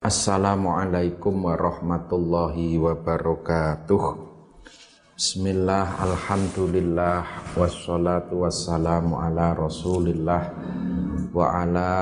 Assalamualaikum 0.00 1.44
warahmatullahi 1.44 2.80
wabarakatuh. 2.80 4.32
Bismillah, 5.12 6.00
Alhamdulillah 6.00 7.52
Wassalatu 7.52 8.48
wassalamu 8.48 9.20
ala 9.20 9.52
rasulillah 9.52 10.56
Wa 11.36 11.52
ala 11.52 11.92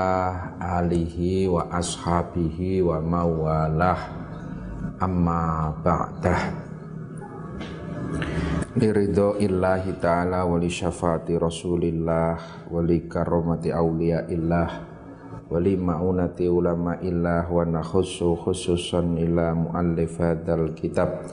alihi 0.79 1.51
wa 1.51 1.67
ashabihi 1.67 2.87
wa 2.87 3.03
mawalah. 3.03 3.99
Amma 5.03 5.75
ba'dah. 5.83 6.55
Liridho 8.79 9.35
illahi 9.43 9.99
ta'ala 9.99 10.47
wa 10.47 10.55
li 10.55 10.71
rasulillah 11.35 12.63
Wa 12.63 12.79
li 12.79 13.11
karomati 13.11 13.75
awliya 13.75 14.31
illah 14.31 14.88
wali 15.49 15.73
ma'unati 15.73 16.45
ulama 16.45 17.01
illah 17.01 17.49
wa 17.49 17.65
nakhussu 17.65 18.37
khususan 18.37 19.17
ila 19.17 19.57
muallif 19.57 20.21
hadzal 20.21 20.77
kitab 20.77 21.25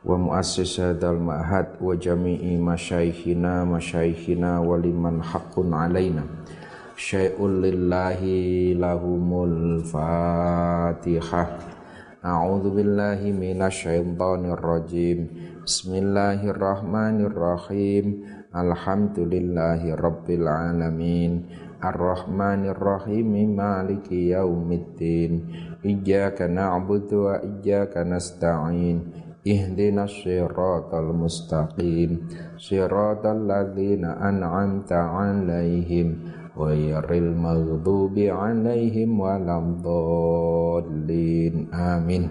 wa 0.00 0.16
muassis 0.16 0.80
hadzal 0.80 1.20
ma'had 1.20 1.76
wa 1.76 1.92
jami'i 1.92 2.56
masyaikhina 2.56 3.68
masyaikhina 3.68 4.64
wa 4.64 4.80
liman 4.80 5.20
haqqun 5.20 5.76
alaina. 5.76 6.24
Syai'un 6.98 7.60
lillahi 7.60 8.72
lahumul 8.74 9.84
fatihah 9.84 11.76
A'udzu 12.18 12.74
billahi 12.74 13.30
minasyaitonir 13.30 14.58
rajim 14.58 15.30
Bismillahirrahmanirrahim. 15.62 18.26
Alhamdulillahi 18.50 19.94
rabbil 19.94 20.50
alamin 20.50 21.46
Ar-Rahmanir 21.78 22.74
Rahim 22.74 23.54
Maliki 23.54 24.34
Yaumiddin 24.34 25.46
Iyyaka 25.78 26.50
na'budu 26.50 27.30
wa 27.30 27.38
iyyaka 27.38 28.02
nasta'in. 28.02 29.14
Ihdinas 29.46 30.10
siratal 30.26 31.14
mustaqim. 31.14 32.26
Siratal 32.58 33.46
ladzina 33.46 34.18
an'amta 34.18 35.06
'alaihim 35.06 36.34
ghairil 36.58 37.30
maghdubi 37.38 38.26
'alaihim 38.26 39.22
waladdallin. 39.22 41.70
Amin. 41.70 42.26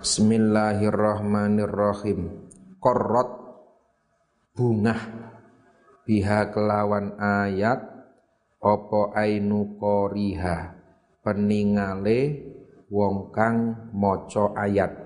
Bismillahirrahmanirrahim. 0.00 2.48
Korot 2.80 3.28
bungah 4.56 5.36
biha 6.08 6.48
kelawan 6.48 7.20
ayat 7.20 7.84
opo 8.64 9.12
ainu 9.12 9.76
koriha? 9.76 10.72
Peningale 11.20 12.48
wong 12.88 13.28
kang 13.28 13.92
maca 13.92 14.56
ayat. 14.56 14.96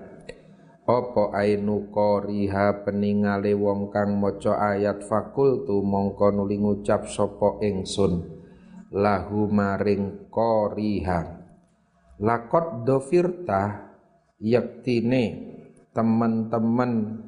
Opo 0.87 1.35
ainu 1.35 1.91
koriha? 1.91 2.87
Peningale 2.87 3.51
wong 3.51 3.91
kang 3.91 4.15
maca 4.15 4.55
ayat. 4.55 5.03
Fakultu 5.03 5.83
mongko 5.83 6.31
nuli 6.31 6.63
ngucap 6.63 7.11
sapa 7.11 7.59
ingsun. 7.59 8.23
Lahu 8.95 9.51
maring 9.51 10.31
koriha. 10.31 11.43
Lakot 12.23 12.87
dofirta 12.87 13.91
yaktine 14.39 15.51
temen-temen 15.91 17.19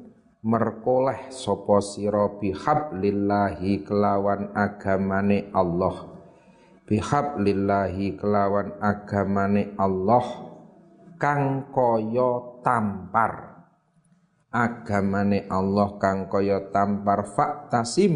merkoleh 0.46 1.26
sapa 1.34 1.82
sira 1.82 2.38
bihablillahi 2.38 3.82
kelawan 3.82 4.54
agamane 4.54 5.50
Allah. 5.50 6.14
Bihablillahi 6.86 8.14
kelawan 8.14 8.78
agamane 8.78 9.74
Allah 9.74 10.22
kang 11.18 11.74
kaya 11.74 12.62
tampar. 12.62 13.58
Agamane 14.54 15.50
Allah 15.50 15.98
kang 15.98 16.30
kaya 16.30 16.70
tampar 16.70 17.26
faktasim 17.26 18.14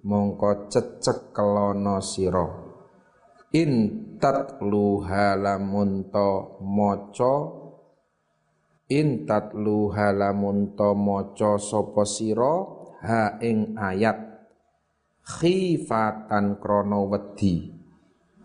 mongko 0.00 0.72
cecek 0.72 1.36
kelono 1.36 2.00
sira. 2.00 2.64
In 3.52 3.72
tatluha 4.16 5.36
lamun 5.36 6.08
maca 6.64 7.34
in 8.86 9.26
tatlu 9.26 9.90
halamun 9.90 10.78
to 10.78 10.94
maca 10.94 11.58
sapa 11.58 12.06
ha 13.02 13.38
ing 13.42 13.74
ayat. 13.74 14.18
Khifatan 15.26 16.62
krana 16.62 17.02
wedi. 17.02 17.74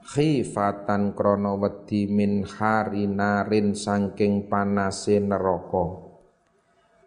Khifatan 0.02 1.13
krana 1.13 1.53
wedi 1.53 2.09
min 2.09 2.41
harinarin 2.41 3.78
saking 3.78 4.50
panase 4.50 5.22
neraka. 5.22 6.09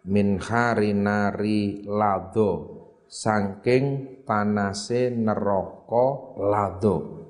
Min 0.07 0.39
harinari 0.39 1.83
lado 1.83 2.51
saking 3.11 4.21
panase 4.23 5.11
neraka 5.11 6.39
lado 6.39 7.24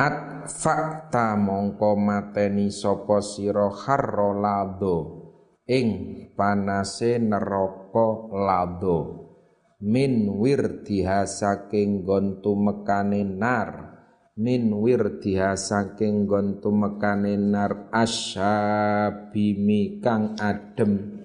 At 0.00 0.48
fakta 0.48 1.36
mongko 1.36 1.92
mateni 1.92 2.72
sapa 2.72 3.20
sira 3.20 3.68
harra 3.68 4.32
lado. 4.32 4.96
Ing 5.68 5.88
panase 6.32 7.20
neraka 7.20 8.32
lado. 8.32 9.28
Min 9.84 10.40
wirdiha 10.40 11.28
saking 11.28 12.08
gontu 12.08 12.56
mekane 12.56 13.28
nar. 13.28 14.00
Min 14.40 14.72
wirdiha 14.72 15.52
saking 15.52 16.24
gontu 16.24 16.72
mekane 16.72 17.36
nar. 17.36 17.92
Asyabimi 17.92 20.00
kang 20.00 20.32
adem. 20.40 21.20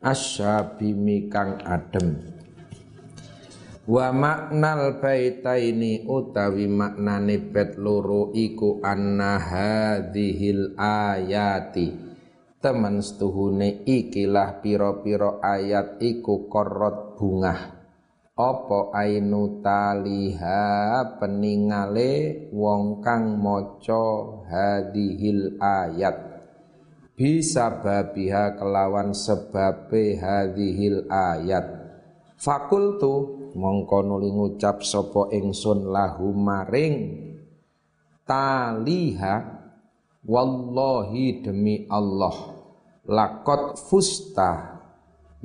Asyabimi 0.00 1.28
kang 1.28 1.60
adem 1.68 2.35
Wa 3.86 4.10
maknal 4.10 4.98
baitaini 4.98 6.10
utawi 6.10 6.66
maknane 6.66 7.38
bet 7.38 7.78
loro 7.78 8.34
iku 8.34 8.82
anna 8.82 9.38
hadhil 9.38 10.74
ayati. 10.74 11.94
Temen 12.58 12.98
setuhune 12.98 13.86
ikilah 13.86 14.58
pira-pira 14.58 15.38
ayat 15.38 16.02
iku 16.02 16.50
korot 16.50 17.14
bungah. 17.14 17.78
Apa 18.34 18.90
ainu 18.90 19.62
taliha 19.62 21.06
peningale 21.22 22.50
wong 22.50 23.06
kang 23.06 23.38
maca 23.38 24.42
hadhil 24.50 25.62
ayat? 25.62 26.42
Bisa 27.14 27.70
babiha 27.70 28.58
kelawan 28.58 29.14
sebabe 29.14 30.18
hadhil 30.18 31.06
ayat. 31.06 31.86
Fakultu 32.34 33.35
mongko 33.56 34.04
nuli 34.04 34.28
ngucap 34.28 34.84
sapa 34.84 35.32
ingsun 35.32 35.88
lahu 35.88 36.36
maring. 36.36 37.24
Taliha 38.28 39.34
wallahi 40.26 41.40
demi 41.40 41.88
Allah 41.88 42.56
lakot 43.06 43.78
fusta 43.78 44.82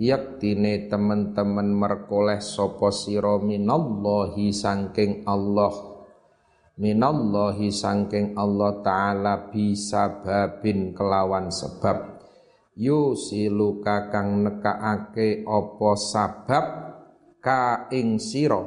yaktine 0.01 0.89
temen-temen 0.89 1.77
merkoleh 1.77 2.41
sapa 2.41 2.89
sira 2.89 3.37
minallahi 3.37 4.49
sangking 4.49 5.21
Allah. 5.29 5.93
Minallahi 6.81 7.69
sangking 7.69 8.33
Allah 8.33 8.81
taala 8.81 9.53
bisa 9.53 10.25
babin 10.25 10.97
kelawan 10.97 11.53
sebab. 11.53 12.17
Yusiluka 12.73 14.09
kang 14.09 14.41
nekaake 14.41 15.45
apa 15.45 15.91
sabab 15.93 16.65
ka 17.41 17.89
ing 17.89 18.21
sira. 18.21 18.61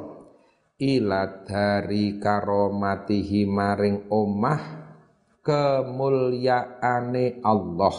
Ila 0.75 1.47
dari 1.47 2.19
karomatihi 2.19 3.47
maring 3.47 4.11
omah 4.11 4.91
kemulyaane 5.39 7.39
Allah. 7.39 7.95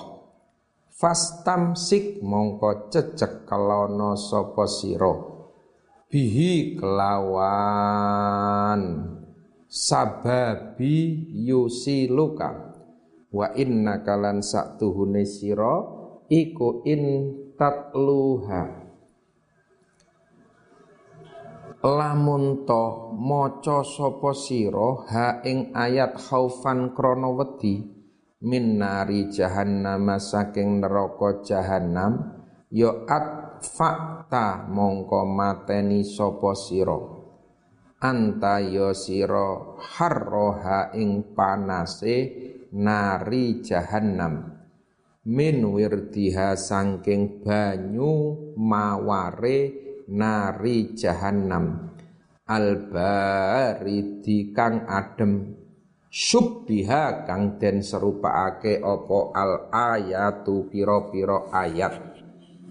Fastamsik 0.92 2.20
mongko 2.20 2.92
cecek 2.92 3.48
kelono 3.48 4.20
sapa 4.20 4.68
sira. 4.68 5.16
Bihi 6.12 6.76
kelawan. 6.76 8.04
Sababi 9.66 11.26
yusiluka. 11.48 12.76
Wa 13.32 13.56
inna 13.56 14.04
kalan 14.04 14.44
saktuhune 14.44 15.24
sira 15.28 15.96
iku 16.30 16.86
in 16.88 17.34
tatluha 17.58 18.85
lamun 21.86 22.66
to 22.66 23.14
maca 23.14 23.86
sapa 23.86 24.34
sira 24.34 25.06
ha 25.06 25.26
ing 25.46 25.70
ayat 25.70 26.18
khaufan 26.18 26.90
krana 26.90 27.30
wedi 27.30 27.86
min 28.42 28.82
nari 28.82 29.30
jahannam 29.30 30.10
saking 30.18 30.82
neraka 30.82 31.46
jahannam 31.46 32.42
ya 32.74 32.90
at 33.06 33.62
fakta 33.62 34.66
mongko 34.68 35.24
mateni 35.24 36.02
sapa 36.02 36.52
sira. 36.58 36.98
Anta 37.96 38.60
ya 38.60 38.92
sira 38.92 39.80
harroha 39.80 40.92
ing 40.92 41.32
panase 41.32 42.16
nari 42.76 43.64
jahannam. 43.64 44.52
Min 45.26 45.64
wirdiha 45.64 46.54
sangking 46.54 47.42
banyu 47.42 48.54
maware 48.54 49.85
nari 50.10 50.94
jahannam. 50.94 51.94
Albaridi 52.46 54.54
kang 54.54 54.86
adem. 54.86 55.58
Subbiha 56.06 57.26
kang 57.26 57.58
den 57.58 57.82
serupakake 57.82 58.80
opo 58.80 59.34
al 59.34 59.68
ayatu 59.74 60.70
piro-piro 60.70 61.50
ayat. 61.50 61.98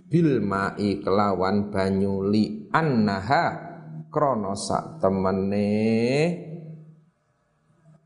Bil 0.07 0.39
mai 0.39 1.03
kelawan 1.03 1.69
banyu 1.69 2.23
li 2.23 2.71
annaha. 2.71 3.67
Krana 4.07 4.55
temene 5.03 5.67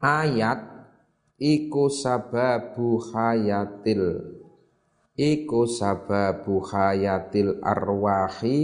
ayat. 0.02 0.60
Iku 1.40 1.88
sababu 1.88 3.00
hayatil. 3.00 4.36
Iku 5.16 5.70
sababu 5.70 6.60
hayatil 6.60 7.64
arwahi 7.64 8.60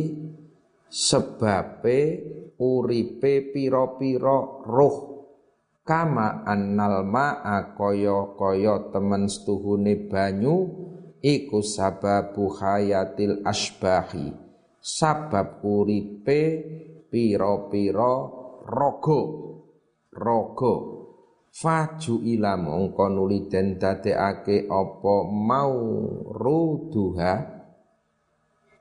sebabe 0.90 2.00
uripe 2.60 3.52
pira-pira 3.52 4.64
roh 4.64 5.16
kama 5.86 6.42
annal 6.50 7.06
ma'a 7.06 7.78
kaya-kaya 7.78 8.90
temen 8.90 9.30
setuhune 9.30 10.10
banyu 10.10 10.56
iku 11.22 11.62
sababu 11.62 12.50
hayatil 12.58 13.46
asbahi. 13.46 14.34
Sabab 14.82 15.66
uripe 15.66 16.42
pira-pira 17.10 18.30
raga 18.66 19.22
raga 20.14 20.76
faju 21.50 22.16
ila 22.22 22.54
mongko 22.54 23.06
nuli 23.10 23.50
den 23.50 23.82
dadekake 23.82 24.70
apa 24.70 25.16
mau 25.26 25.74
ruduha 26.34 27.55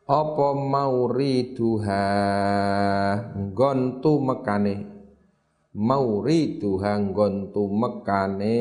apa 0.04 0.52
mau 0.52 1.08
riduha 1.08 2.04
nggontu 3.32 4.12
mekane. 4.20 4.74
Mau 5.74 6.20
riduha 6.20 7.00
nggontu 7.00 7.64
mekane. 7.72 8.60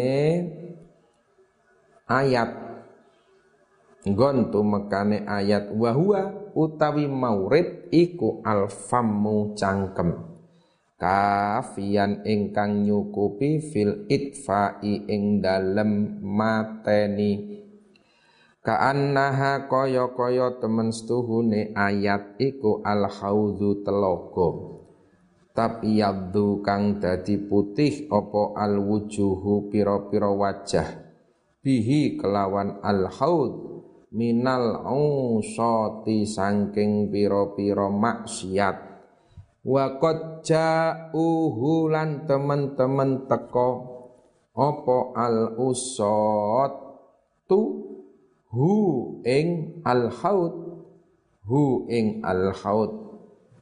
Ayat. 2.08 2.52
Nggontu 4.08 4.60
mekane 4.64 5.28
ayat. 5.28 5.68
Wahua 5.76 6.52
utawi 6.56 7.12
maurid 7.12 7.92
iku 7.92 8.40
alfamu 8.44 9.52
cangkem. 9.60 10.32
Kafian 10.96 12.24
ingkang 12.24 12.88
nyukupi 12.88 13.60
fil 13.60 14.08
itfa'i 14.08 15.04
ing 15.12 15.44
dalem 15.44 16.24
mateni 16.24 17.53
Ka'annaha 18.64 19.68
kaya-kaya 19.68 20.64
temen 20.64 20.96
setuhune 20.96 21.76
ayat 21.76 22.40
iku 22.40 22.80
al 22.88 23.12
haudhu 23.12 23.84
telogo 23.84 24.74
tapi 25.54 26.02
yaddu 26.02 26.66
kang 26.66 26.98
dadi 26.98 27.38
putih 27.38 28.10
opo 28.10 28.58
al 28.58 28.82
wujuhu 28.82 29.70
piro-piro 29.70 30.34
wajah. 30.34 31.14
Bihi 31.62 32.18
kelawan 32.18 32.82
al 32.82 33.08
haud 33.08 33.54
minal 34.12 34.84
usati 34.84 36.26
sangking 36.26 37.14
piro-piro 37.14 37.94
maksiat. 37.94 38.78
Wa 39.64 39.96
qad 40.02 40.44
ja'uhu 40.44 41.88
lan 41.88 42.28
temen-temen 42.28 43.30
teko 43.32 43.70
apa 44.58 44.98
al 45.16 45.56
usot 45.56 46.74
tu 47.48 47.93
hu 48.54 48.72
ing 49.26 49.82
al 49.82 50.14
haud 50.14 50.54
hu 51.50 51.90
ing 51.90 52.22
al 52.22 52.54
haud 52.54 53.04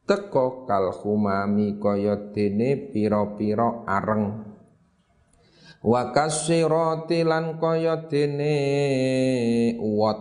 teko 0.03 0.67
kal 0.67 0.91
humami 0.91 1.79
kaya 1.79 2.35
dene 2.35 2.91
pira-pira 2.91 3.87
areng. 3.87 4.51
Wa 5.81 6.11
kasirati 6.11 7.23
lan 7.23 7.55
kaya 7.55 8.11
dene 8.11 8.55
uwat. 9.79 10.19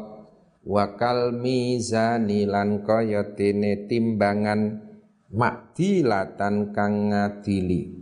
Wa 0.61 0.95
kal 0.95 1.35
mizani 1.35 2.47
lan 2.47 2.87
kaya 2.87 3.35
dene 3.35 3.91
timbangan 3.91 4.79
makdilatan 5.35 6.71
kang 6.71 7.11
ngadili. 7.11 7.99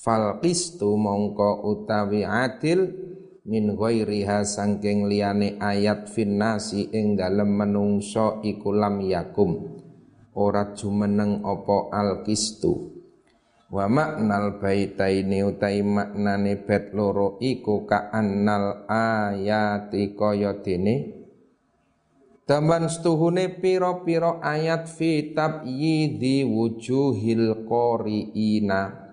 Fal 0.00 0.40
mongko 0.80 1.50
utawi 1.62 2.24
adil 2.24 3.09
min 3.50 3.74
ghairiha 3.74 4.46
sangking 4.46 5.10
liyane 5.10 5.58
ayat 5.58 6.06
finnasi 6.06 6.94
ing 6.94 7.18
dalem 7.18 7.50
menungso 7.50 8.38
iku 8.46 8.70
lam 8.70 9.02
yakum. 9.02 9.82
Ora 10.38 10.70
jumeneng 10.78 11.42
opo 11.42 11.90
al 11.90 12.22
qistu 12.22 12.94
wa 13.74 13.90
maknal 13.90 14.62
baitaini 14.62 15.42
utai 15.42 15.82
maknane 15.82 16.62
bet 16.62 16.94
loro 16.94 17.42
iku 17.42 17.82
ka 17.82 18.14
annal 18.14 18.86
ayati 18.86 20.14
kaya 20.14 20.62
dene. 20.62 21.18
Taman 22.46 22.86
setuhune 22.86 23.62
piro-piro 23.62 24.38
ayat 24.42 24.86
fi 24.86 25.34
tabyidi 25.34 26.46
wujuhil 26.46 27.66
qoriina 27.66 29.09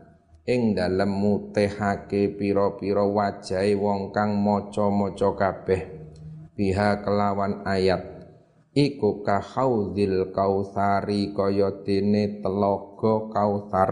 ing 0.48 0.80
dalem 0.80 1.12
mutehake 1.12 2.32
piro-piro 2.40 3.12
wajahe 3.12 3.76
wong 3.76 4.16
kang 4.16 4.40
maca-maca 4.40 5.36
kabeh. 5.36 5.82
Biha 6.56 7.04
kelawan 7.04 7.68
ayat. 7.68 8.16
Iku 8.72 9.28
ka 9.28 9.44
haudil 9.44 10.32
kautsari 10.32 11.36
kaya 11.36 11.84
dene 11.84 12.40
telaga 12.40 13.28
kautsar 13.34 13.92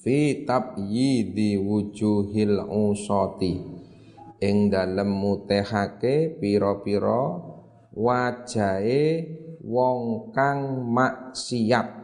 fi 0.00 0.42
tabyidi 0.48 1.60
wujuhil 1.60 2.66
usati. 2.66 3.54
Ing 4.40 4.72
dalem 4.72 5.12
mutehake 5.14 6.40
piro-piro 6.42 7.22
wajahe 7.94 9.04
wong 9.62 10.34
kang 10.34 10.90
maksiat. 10.90 12.02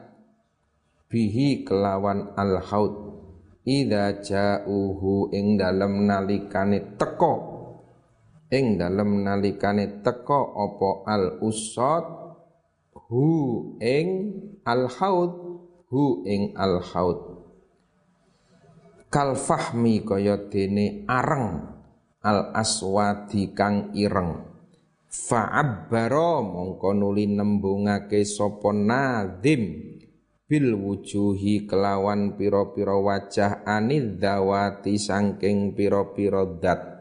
Bihi 1.09 1.65
kelawan 1.65 2.37
al 2.37 2.61
haud 2.61 3.16
idza 3.67 4.23
ja'uhu 4.23 5.35
ing 5.35 5.59
dalem 5.59 6.07
nalikane 6.07 6.95
teko. 6.95 7.35
Ing 8.47 8.79
dalem 8.79 9.27
nalikane 9.27 10.07
teko 10.07 10.55
apa 10.55 10.91
al 11.11 11.25
usad? 11.43 12.07
Hu 13.11 13.27
ing 13.83 14.09
al 14.63 14.87
haud. 14.87 15.33
Hu 15.91 16.23
ing 16.27 16.55
al 16.55 16.79
haud. 16.79 17.19
Kal 19.11 19.35
fahmi 19.35 20.07
kaya 20.07 20.47
dene 20.47 21.03
areng. 21.11 21.75
Al 22.23 22.55
aswadi 22.55 23.51
kang 23.55 23.95
ireng. 23.95 24.55
Fa'abbara 25.07 26.43
mongko 26.43 26.91
nuli 26.91 27.31
nembungake 27.31 28.27
sapa 28.27 28.75
nadzim 28.75 29.96
bil 30.47 30.79
wujuhi 30.79 31.67
kelawan 31.67 32.39
pira-pira 32.39 32.95
wajah 32.95 33.67
anil 33.67 34.15
dawati 34.15 34.95
sangking 34.95 35.75
pira-pira 35.75 36.47
dat 36.63 36.97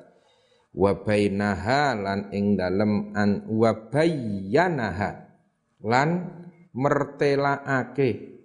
wa 0.74 0.92
bainaha 0.98 1.94
lan 1.94 2.34
ing 2.34 2.58
dalem 2.58 3.14
an 3.14 3.46
wa 3.48 3.72
bayyanaha. 3.90 5.24
Lan 5.86 6.10
mertelaake 6.74 8.42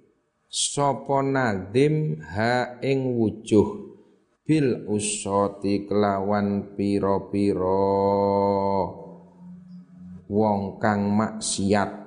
sapa 0.46 1.24
nadzim 1.24 2.20
ha 2.20 2.76
ing 2.84 3.16
wujuh. 3.16 3.88
Bil 4.44 4.84
usati 4.90 5.86
kelawan 5.88 6.74
pira-pira 6.76 7.86
wong 10.30 10.82
kang 10.82 11.06
maksiat 11.14 11.99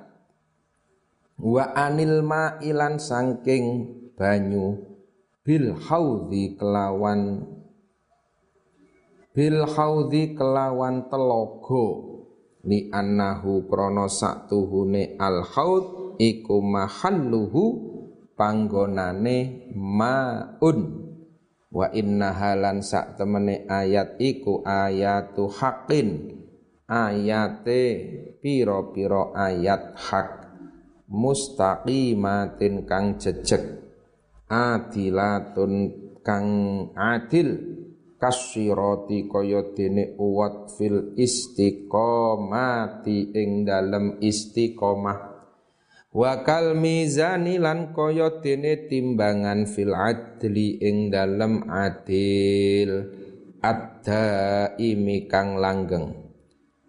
wa 1.38 1.74
anil 1.74 2.22
ma'ilan 2.22 2.98
sangking 2.98 3.90
banyu. 4.14 4.94
Bil 5.44 5.76
haudhi 5.76 6.56
kelawan 6.56 7.44
bil 9.36 9.68
haudhi 9.68 10.32
kelawan 10.32 11.04
telogo 11.12 11.86
li 12.64 12.88
annahu 12.88 13.68
krana 13.68 14.08
saktuhune 14.08 15.20
al 15.20 15.44
haud 15.44 16.16
iku 16.16 16.64
mahalluhu 16.64 17.62
panggonane 18.40 19.68
maun. 19.76 20.78
Wa 21.74 21.90
inna 21.90 22.32
halan 22.32 22.80
sak 22.80 23.18
temene 23.20 23.68
ayat 23.68 24.16
iku 24.22 24.64
ayatu 24.64 25.50
haqqin. 25.50 26.40
Ayate 26.84 27.84
piro-piro 28.44 29.32
ayat 29.32 29.96
hak 29.96 30.43
mustaqimatin 31.08 32.88
kang 32.88 33.20
jejeg 33.20 33.84
adilatun 34.48 35.72
kang 36.24 36.48
adil 36.96 37.60
kasyirati 38.16 39.28
kaya 39.28 39.76
dene 39.76 40.16
uwat 40.16 40.72
fil 40.80 41.12
istiqomati 41.20 43.18
ing 43.36 43.68
dalem 43.68 44.16
istiqomah. 44.24 45.36
Wa 46.14 46.46
kal 46.46 46.78
mizani 46.78 47.58
lan 47.60 47.92
kaya 47.92 48.40
dene 48.40 48.88
timbangan 48.88 49.66
fil 49.66 49.92
adli 49.92 50.78
ing 50.80 51.10
dalem 51.12 51.68
adil 51.68 53.12
adda 53.60 54.72
imi 54.80 55.28
kang 55.28 55.60
langgeng. 55.60 56.24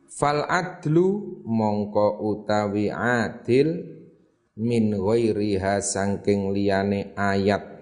Fal 0.07 0.47
adlu 0.47 1.41
mongko 1.43 2.23
utawi 2.23 2.87
adil 2.87 3.94
min 4.55 4.95
ghairiha 4.95 5.83
sangking 5.83 6.55
liyane 6.55 7.11
ayat. 7.15 7.75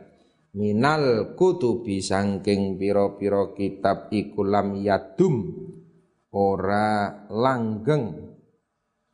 Minal 0.53 1.33
kutubi 1.33 1.97
sangking 1.97 2.77
piro-piro 2.77 3.57
kitab 3.57 4.13
iku 4.13 4.45
lam 4.45 4.77
yadum 4.77 5.49
ora 6.29 7.25
langgeng. 7.29 8.37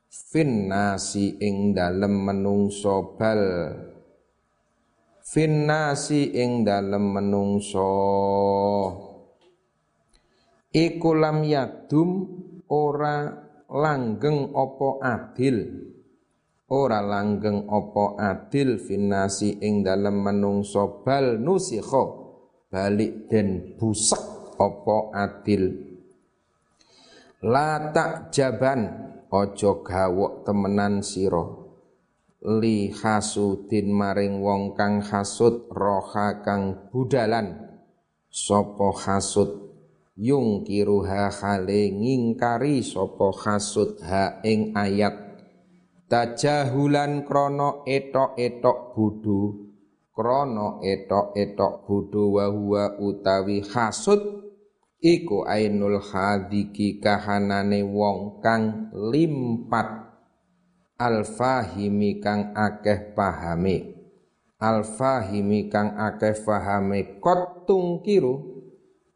Finnasi 0.09 1.39
ing 1.39 1.71
dalem 1.71 2.27
menungso 2.27 3.15
bal. 3.15 3.43
Finnasi 5.23 6.33
ing 6.33 6.65
dalem 6.65 7.05
menungso. 7.13 7.93
Iku 10.75 11.09
lam 11.15 11.45
yadum 11.45 12.09
ora 12.67 13.31
langgeng 13.69 14.51
opo 14.51 14.99
adil 14.99 15.89
ora 16.69 17.01
langgeng 17.01 17.65
opo 17.65 18.13
adil 18.17 18.77
finasi 18.77 19.57
ing 19.61 19.81
dalem 19.81 20.21
menungso 20.21 21.01
bal 21.01 21.41
nusikho. 21.41 22.29
Balik 22.69 23.25
den 23.25 23.73
busek 23.81 24.53
opo 24.61 25.09
adil. 25.09 25.73
La 27.49 27.89
tak 27.89 28.29
jaban 28.29 28.85
ojo 29.33 29.81
gawok 29.81 30.45
temenan 30.45 31.01
siro 31.01 31.69
li 32.45 32.87
hasudin 32.93 33.91
maring 33.91 34.39
wong 34.39 34.77
kang 34.77 35.03
hasud 35.03 35.67
roha 35.73 36.39
kang 36.45 36.87
budalan. 36.93 37.67
Sopo 38.29 38.93
hasud? 38.93 39.67
Yung 40.19 40.67
kiruha 40.67 41.31
hale 41.31 41.89
ngingkari 41.89 42.85
sopo 42.85 43.33
hasud 43.33 43.97
ha 44.03 44.43
ing 44.45 44.75
ayat 44.77 45.28
tajahulan 46.09 47.23
krono 47.23 47.85
etok-etok 47.85 48.97
budu 48.97 49.41
krono 50.09 50.81
etok-etok 50.81 51.73
budu 51.85 52.23
wa 52.35 52.45
huwa 52.49 52.83
utawi 52.97 53.61
hasud 53.61 54.49
iku 54.99 55.47
ainul 55.47 56.03
hadiki 56.03 56.99
kahanane 56.99 57.83
wong 57.87 58.43
kang 58.43 58.91
limpat. 58.91 60.11
Alfahimi 60.99 62.19
kang 62.19 62.51
akeh 62.51 63.15
pahami. 63.15 63.95
Alfahimi 64.59 65.71
kang 65.71 65.95
akeh 65.95 66.35
pahame 66.43 67.23
kot 67.23 67.63
tungkiru 67.63 68.59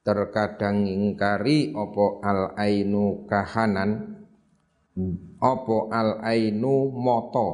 terkadang 0.08 0.88
ingkari 0.88 1.76
opo 1.76 2.24
al 2.24 2.56
ainu 2.56 3.28
kahanan 3.28 4.23
apa 5.42 5.78
al 5.90 6.22
ainu 6.22 6.94
moto? 6.94 7.50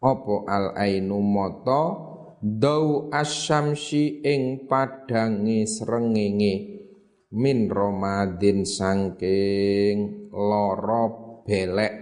Apa 0.00 0.34
al 0.48 0.66
ainu 0.80 1.20
moto? 1.20 1.82
Dau 2.44 3.08
asyamsi 3.08 4.20
ing 4.20 4.68
padangi 4.68 5.64
srengenge. 5.64 6.56
Min 7.34 7.66
romadin 7.72 8.68
sangking 8.68 10.30
loro 10.32 11.42
belek. 11.44 11.94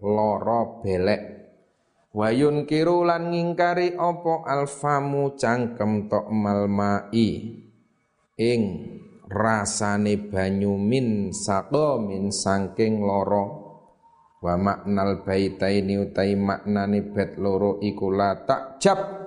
Loro 0.00 0.80
belek. 0.80 1.22
Wayun 2.14 2.64
kirulan 2.64 3.34
ngingkari 3.34 3.98
opo 3.98 4.46
alfamu 4.46 5.34
cangkem 5.34 6.06
tok 6.06 6.30
malmai. 6.30 7.28
Ing 8.34 8.62
rasane 9.28 10.16
banyu 10.28 10.76
min 10.76 11.32
min 12.04 12.24
sangking 12.28 13.00
loro 13.00 13.44
wa 14.44 14.60
maknal 14.60 15.24
baitaini 15.24 15.96
utai 16.04 16.36
maknane 16.36 17.00
bet 17.12 17.40
loro 17.40 17.80
iku 17.80 18.12
la 18.12 18.36
takjab. 18.44 19.24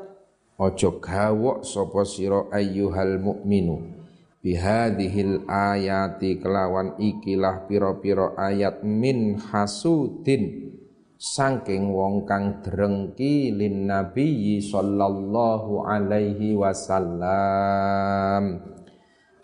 Ojo 0.57 0.97
gawok 0.97 1.61
sapa 1.61 2.01
sira 2.01 2.49
ayyuhal 2.49 3.21
mukminu 3.21 3.93
bihadhil 4.41 5.45
ayati 5.45 6.41
kelawan 6.41 6.97
ikilah 6.97 7.69
pira-pira 7.69 8.33
ayat 8.33 8.81
min 8.81 9.37
hasudin. 9.37 10.73
Sangking 11.17 11.93
wong 11.93 12.29
kang 12.29 12.61
drengki 12.61 13.49
lin 13.53 13.89
nabiyyi 13.89 14.61
sallallahu 14.61 15.81
alaihi 15.85 16.53
wasallam 16.53 17.57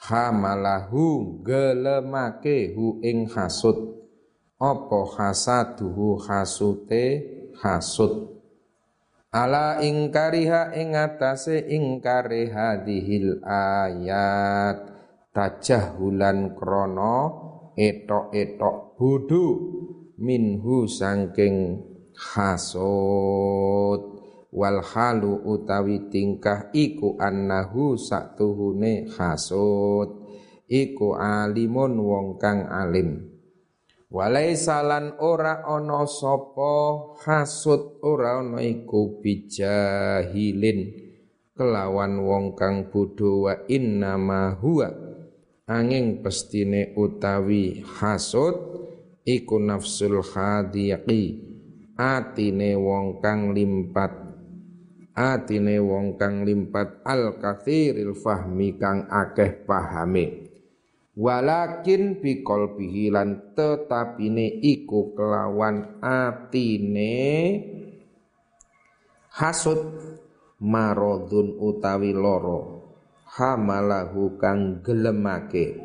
hamalahu 0.04 1.40
gelemake 1.40 2.76
hu 2.76 3.00
ing 3.00 3.32
hasud. 3.32 4.04
Apa 4.60 5.00
hasaduhu 5.16 6.20
hasute? 6.24 7.32
Hasud. 7.60 8.32
Ala 9.34 9.82
ingkariha 9.82 10.78
ing 10.78 10.94
atase 11.00 11.64
ingkare 11.72 12.52
hadhil 12.52 13.40
ayat. 13.48 14.92
Tajahulan 15.34 16.54
krono 16.54 17.18
etok-etok 17.74 19.02
bodho 19.02 19.48
minhu 20.22 20.86
sangking 20.86 21.82
hasud 22.14 24.13
wal 24.54 24.86
halu 24.86 25.42
utawi 25.50 26.14
tingkah 26.14 26.70
iku 26.70 27.18
annahu 27.18 27.98
saktuhune 27.98 29.10
hasud 29.10 30.24
iku 30.70 31.18
alimun 31.18 31.98
wong 31.98 32.28
kang 32.38 32.70
alim. 32.70 33.34
Walaisalan 34.14 35.18
ora 35.26 35.66
ana 35.66 36.06
sapa 36.06 37.18
hasud 37.26 37.98
ora 38.06 38.46
ana 38.46 38.62
iku 38.62 39.18
bijahilin. 39.18 41.02
Kelawan 41.54 42.22
wong 42.22 42.54
kang 42.54 42.94
bodho 42.94 43.50
wa 43.50 43.54
innama 43.66 44.54
huwa. 44.62 44.90
Angin 45.66 46.22
pestine 46.22 46.94
utawi 46.94 47.82
hasud 47.82 48.54
iku 49.26 49.58
nafsul 49.58 50.22
khadiqi. 50.22 51.50
Atine 51.98 52.78
wong 52.78 53.18
kang 53.22 53.54
limpat 53.54 54.23
atine 55.14 55.78
wong 55.78 56.18
kang 56.18 56.42
limpat 56.42 57.06
al 57.06 57.38
kathiril 57.38 58.18
fahmi 58.18 58.82
kang 58.82 59.06
akeh 59.06 59.62
pahame 59.62 60.50
walakin 61.14 62.18
bi 62.18 62.42
qalbihi 62.42 63.14
lan 63.14 63.54
tetapine 63.54 64.58
iku 64.66 65.14
kelawan 65.14 66.02
atine 66.02 67.22
hasud 69.38 69.94
marodun 70.58 71.62
utawi 71.62 72.18
loro 72.18 72.82
hamalahu 73.38 74.42
kang 74.42 74.82
gelemake 74.82 75.78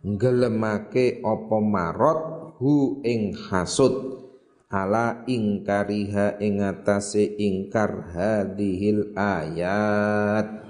gelemake 0.00 1.20
apa 1.20 1.56
marot 1.60 2.20
hu 2.56 3.04
ing 3.04 3.36
hasud 3.36 4.25
ala 4.66 5.22
ingkariha 5.30 6.42
ing 6.42 6.58
atase 6.62 7.38
ingkar 7.38 8.10
hadhil 8.14 9.14
ayat. 9.14 10.66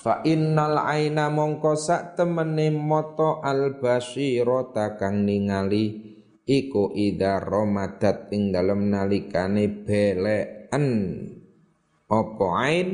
Fa 0.00 0.24
innal 0.24 0.80
aina 0.80 1.28
mongko 1.28 1.76
sak 1.76 2.16
temene 2.16 2.72
mata 2.72 3.44
al 3.44 3.76
basirata 3.80 4.96
kang 4.96 5.28
ningali 5.28 6.16
iku 6.48 6.92
ida 6.96 7.36
ramadat 7.40 8.32
ing 8.32 8.48
dalem 8.52 8.88
nalikane 8.88 9.68
belekan. 9.84 10.86
Apa 12.08 12.46
ain? 12.64 12.88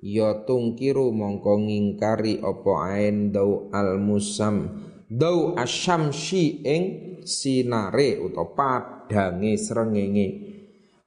Ya 0.00 0.44
tungkiru 0.48 1.12
mongko 1.12 1.60
ngingkari 1.60 2.40
apa 2.40 2.72
ain 2.88 3.36
dau 3.36 3.68
al 3.68 4.00
musam 4.00 4.88
dau 5.12 5.52
asyamsi 5.60 6.64
ing 6.64 6.84
sinare 7.28 8.16
utawa 8.16 8.99
dange 9.10 9.58
srengenge. 9.58 10.28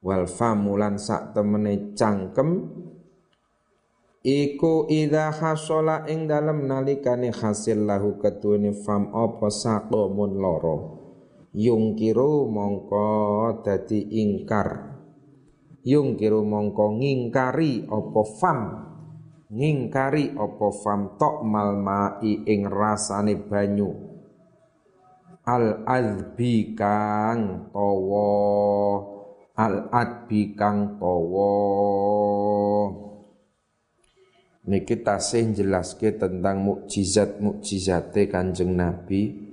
Wal 0.04 0.28
famulan 0.28 1.00
sak 1.00 1.32
temene 1.32 1.96
cangkem. 1.96 2.68
Iku 4.20 4.88
idza 4.88 5.32
hasala 5.32 6.04
ing 6.08 6.28
dalem 6.28 6.68
nalikane 6.68 7.32
hasil 7.32 7.88
lahu 7.88 8.20
ketuene 8.20 8.76
fam 8.76 9.08
apa 9.16 9.48
sakomun 9.48 10.36
loro. 10.36 10.76
Yungkiru 11.56 12.48
mongko 12.52 13.08
dadi 13.64 14.04
ingkar. 14.20 15.00
Yungkiru 15.84 16.44
mongko 16.44 17.00
ngingkari 17.00 17.88
apa 17.88 18.22
fam. 18.36 18.60
Ngingkari 19.48 20.36
apa 20.36 20.68
famtok 20.72 21.44
mal 21.44 21.76
mai 21.80 22.44
ing 22.48 22.68
rasane 22.68 23.40
banyu 23.44 24.13
al 25.44 25.84
azbi 25.84 26.72
kang 26.72 27.68
tawa. 27.68 28.32
Al 29.54 29.86
adbi 29.92 30.56
kang 30.56 30.98
tawa. 30.98 31.52
Niki 34.64 35.04
tasih 35.04 35.52
jelaske 35.52 36.16
tentang 36.16 36.64
mukjizat 36.64 37.38
mukjizate 37.38 38.32
Kanjeng 38.32 38.72
Nabi. 38.72 39.44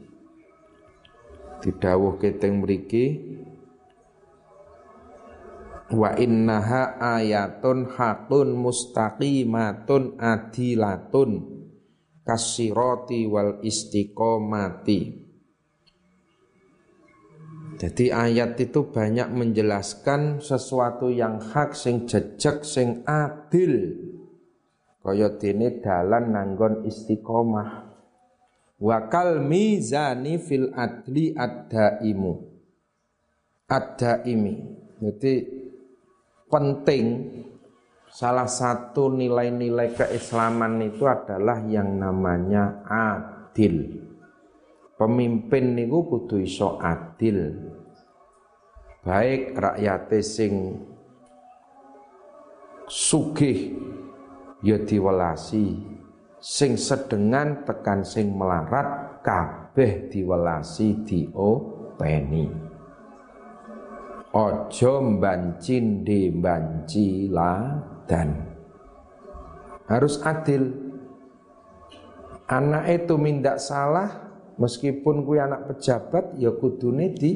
Didhawuhke 1.60 2.39
teng 2.39 2.63
mriki. 2.63 3.38
Wa 5.91 6.15
innaha 6.15 6.95
ayatun 7.19 7.91
hakun 7.91 8.55
mustaqimatun 8.55 10.15
adilatun. 10.15 11.31
Kasiroti 12.24 13.27
wal 13.27 13.60
istiqomati 13.60 15.20
jadi 17.81 18.13
ayat 18.13 18.61
itu 18.61 18.93
banyak 18.93 19.33
menjelaskan 19.33 20.38
sesuatu 20.38 21.09
yang 21.09 21.41
hak 21.41 21.73
sing 21.73 22.05
jejak 22.05 22.61
sing 22.61 23.01
adil. 23.09 23.97
Kaya 25.01 25.33
dene 25.41 25.81
dalan 25.81 26.29
nanggon 26.29 26.85
istiqomah. 26.85 27.89
Wakal 28.77 29.41
mizani 29.41 30.38
fil 30.38 30.69
adli 30.77 31.33
ad-daimu. 31.33 32.33
Ad-daimi. 33.65 34.53
Jadi 35.01 35.33
penting 36.53 37.05
salah 38.13 38.45
satu 38.45 39.09
nilai-nilai 39.09 39.97
keislaman 39.97 40.85
itu 40.85 41.09
adalah 41.09 41.65
yang 41.65 41.97
namanya 41.97 42.85
adil. 42.85 44.05
Pemimpin 45.01 45.74
niku 45.74 46.05
kudu 46.05 46.46
iso 46.46 46.77
adil. 46.77 47.58
Baik 49.01 49.58
rakyat 49.58 50.13
sing 50.22 50.77
sugih 52.86 53.81
ya 54.62 54.77
diwelasi, 54.77 55.74
sing 56.38 56.77
sedengan 56.77 57.65
tekan 57.65 58.05
sing 58.05 58.29
melarat 58.29 59.17
kabeh 59.25 60.05
diwelasi 60.05 61.01
diopeni. 61.01 62.46
Ojo 64.38 64.93
mbancin 65.01 66.05
di 66.05 66.29
dan 68.05 68.29
harus 69.89 70.22
adil 70.22 70.70
anak 72.46 73.01
itu 73.01 73.17
minta 73.17 73.58
salah 73.58 74.30
meskipun 74.60 75.24
kui 75.24 75.39
anak 75.39 75.72
pejabat 75.72 76.36
ya 76.39 76.51
kudune 76.55 77.13
di 77.15 77.31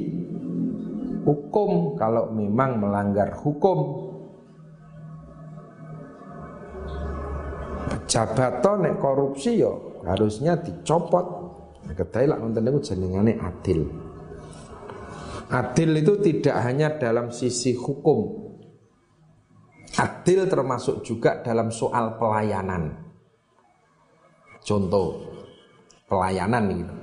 hukum 1.24 1.96
kalau 1.96 2.32
memang 2.34 2.82
melanggar 2.82 3.36
hukum 3.40 4.12
pejabat 7.86 8.64
nek 8.64 8.98
korupsi 9.00 9.64
ya 9.64 9.72
harusnya 10.04 10.60
dicopot 10.60 11.26
kedai 11.96 12.28
lah 12.28 12.42
nonton 12.42 12.68
itu 12.68 12.94
jenengane 12.94 13.38
adil 13.40 14.06
Adil 15.46 16.02
itu 16.02 16.18
tidak 16.26 16.58
hanya 16.66 16.98
dalam 16.98 17.30
sisi 17.30 17.78
hukum. 17.78 18.50
Adil 19.96 20.50
termasuk 20.50 21.06
juga 21.06 21.40
dalam 21.46 21.70
soal 21.70 22.18
pelayanan. 22.18 22.98
Contoh 24.66 25.22
pelayanan 26.10 26.64
gitu. 26.74 26.96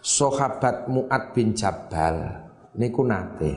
Sahabat 0.00 0.88
Mu'ad 0.88 1.36
bin 1.36 1.52
Jabal 1.52 2.24
niku 2.72 3.04
nate. 3.04 3.52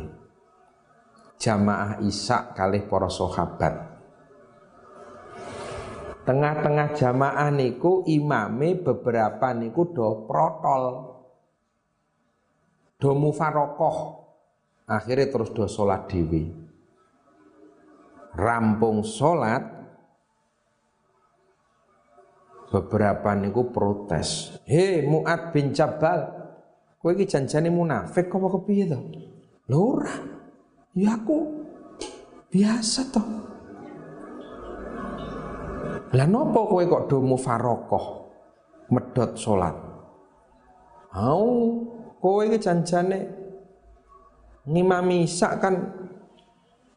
Jamaah 1.39 2.04
Isa 2.04 2.52
kali 2.52 2.84
para 2.84 3.08
sahabat. 3.08 3.74
Tengah-tengah 6.24 6.96
jamaah 6.96 7.52
niku 7.52 8.04
imame 8.08 8.80
beberapa 8.80 9.52
niku 9.56 9.91
do 9.91 10.28
protol. 10.28 10.84
Do 13.00 13.12
mufarokoh. 13.15 13.98
Akhirnya 14.88 15.32
terus 15.32 15.52
do 15.52 15.68
sholat 15.68 16.12
dewi. 16.12 16.48
Rampung 18.36 19.04
sholat 19.04 19.73
beberapa 22.74 23.38
niku 23.38 23.70
protes. 23.70 24.58
Hei 24.66 25.06
Mu'ad 25.06 25.54
bin 25.54 25.70
Jabal 25.70 26.26
kowe 26.98 27.14
iki 27.14 27.30
janjane 27.30 27.70
munafik 27.70 28.34
apa 28.34 28.48
kepiye 28.58 28.90
to? 28.90 29.00
Lho 29.70 30.02
ya 30.98 31.14
aku 31.14 31.38
biasa 32.50 33.02
toh 33.14 33.28
lah 36.14 36.30
nopo 36.30 36.70
kowe 36.70 36.84
kok 36.86 37.10
do 37.10 37.18
mufarokoh 37.26 38.06
medot 38.94 39.34
sholat 39.34 39.74
Au 41.14 41.82
kowe 42.22 42.42
iki 42.46 42.62
janjane 42.62 43.20
ngimami 44.70 45.26
isak 45.26 45.62
kan 45.62 45.76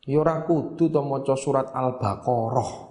ya 0.06 0.22
ora 0.22 0.44
kudu 0.44 0.88
to 0.88 1.00
maca 1.02 1.34
surat 1.34 1.68
Al-Baqarah. 1.74 2.85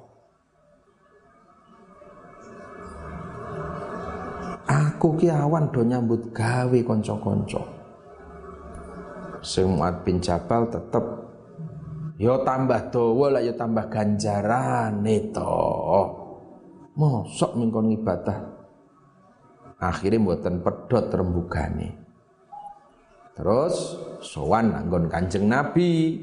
Aku 5.05 5.21
ki 5.21 5.29
awan 5.29 5.69
do 5.69 5.85
nyambut 5.85 6.33
gawe 6.33 6.79
kanca-kanca. 6.81 7.61
Sing 9.45 9.77
Muad 9.77 10.01
bin 10.01 10.17
Jabal 10.17 10.65
tetep 10.73 11.05
ya 12.17 12.41
tambah 12.41 12.89
dawa 12.89 13.37
lah 13.37 13.45
ya 13.45 13.53
tambah 13.53 13.85
ganjarane 13.85 15.29
to. 15.29 15.61
Mosok 16.97 17.53
mingkon 17.53 17.93
ibadah. 18.01 18.49
Akhirnya 19.77 20.25
mboten 20.25 20.65
pedot 20.65 21.05
rembugane. 21.13 22.01
Terus 23.37 24.01
sowan 24.25 24.73
anggon 24.73 25.05
Kanjeng 25.05 25.45
Nabi. 25.45 26.17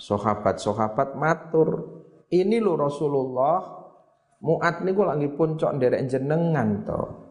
Sahabat-sahabat 0.00 1.20
matur, 1.20 2.00
ini 2.32 2.64
lo 2.64 2.80
Rasulullah 2.80 3.60
Muat 4.40 4.84
niku 4.88 5.04
lagi 5.04 5.28
puncok 5.28 5.76
nderek 5.76 6.08
jenengan 6.08 6.80
to. 6.80 7.25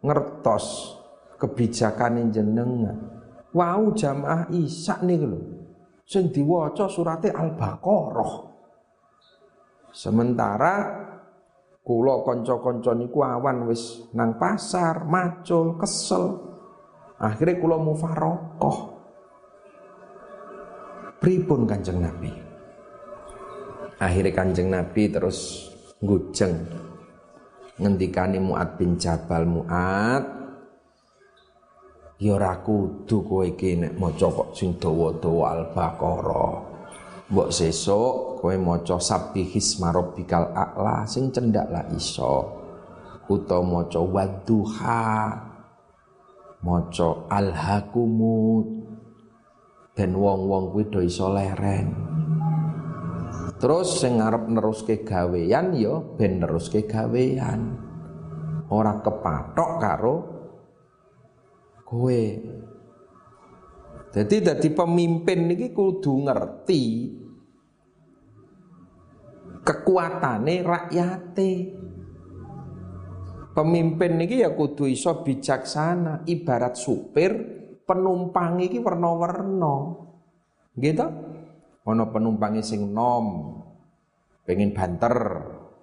Ngertos 0.00 0.96
kebijakan 1.36 2.32
jenengan. 2.32 2.96
Wow 3.50 3.92
jamaah 3.96 4.48
Isya 4.52 5.02
niku 5.02 5.26
lho. 5.26 5.40
Sing 6.06 6.30
diwaca 6.30 6.90
surate 6.90 7.30
Al-Baqarah. 7.30 8.32
Sementara 9.90 10.74
kula 11.82 12.22
kanca-kanca 12.22 12.94
niku 12.94 13.26
awan 13.26 13.66
wis 13.66 14.06
nang 14.14 14.38
pasar, 14.38 15.06
macul, 15.06 15.78
kesel. 15.78 16.50
Akhirnya 17.20 17.60
kula 17.60 17.76
mufarokoh. 17.78 18.78
Pripun 21.20 21.68
Kanjeng 21.68 22.00
Nabi? 22.00 22.32
Akhirnya 24.00 24.32
Kanjeng 24.32 24.72
Nabi 24.72 25.12
terus 25.12 25.68
ngujeng 26.00 26.64
ngendikani 27.80 28.36
Muad 28.36 28.76
bin 28.76 29.00
Jabal 29.00 29.48
Muad 29.48 30.22
ya 32.20 32.36
ora 32.36 32.60
kudu 32.60 33.24
kowe 33.24 33.48
iki 33.48 33.80
nek 33.80 33.96
maca 33.96 34.28
kok 34.28 34.52
sing 34.52 34.76
dawa-dawa 34.76 35.56
Al-Baqarah. 35.56 36.54
Mbok 37.32 37.48
sesuk 37.48 38.44
kowe 38.44 38.54
maca 38.60 39.00
Sabbihisma 39.00 39.88
rabbikal 39.88 40.52
a'la 40.52 41.08
sing 41.08 41.32
cendak 41.32 41.72
lah 41.72 41.88
iso. 41.96 42.60
Utawa 43.30 43.62
maca 43.62 44.02
Wadduha 44.02 45.06
maca 46.60 47.08
alhakumut 47.30 48.66
ben 49.96 50.12
wong-wong 50.12 50.74
kuwi 50.74 50.84
do 50.90 51.00
iso 51.00 51.30
leren 51.32 52.19
terus 53.60 54.00
sing 54.00 54.18
ngarep 54.18 54.48
neruske 54.48 55.04
gawean 55.04 55.76
ya 55.76 56.00
ben 56.16 56.40
neruske 56.40 56.88
gawean 56.88 57.76
ora 58.72 59.04
kepatok 59.04 59.70
karo 59.76 60.16
kowe 61.84 62.22
jadi 64.10 64.36
dadi 64.42 64.68
pemimpin 64.72 65.46
niki 65.46 65.70
kudu 65.70 66.26
ngerti 66.26 66.84
kekuatane 69.60 70.54
rakyate 70.64 71.52
Pemimpin 73.50 74.14
niki 74.14 74.46
ya 74.46 74.54
kudu 74.54 74.86
iso 74.86 75.26
bijaksana, 75.26 76.22
ibarat 76.22 76.78
supir 76.78 77.34
penumpang 77.82 78.62
iki 78.62 78.78
warna-warna. 78.78 80.06
Gitu? 80.78 81.06
Ono 81.90 82.06
penumpang 82.14 82.62
sing 82.62 82.94
nom, 82.94 83.58
pengen 84.46 84.70
banter, 84.70 85.16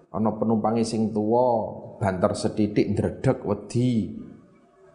ana 0.07 0.29
penumpange 0.39 0.87
sing 0.87 1.11
tuwa 1.11 1.67
banter 1.99 2.31
setitik 2.31 2.95
ndredeg 2.95 3.43
wedi. 3.43 4.15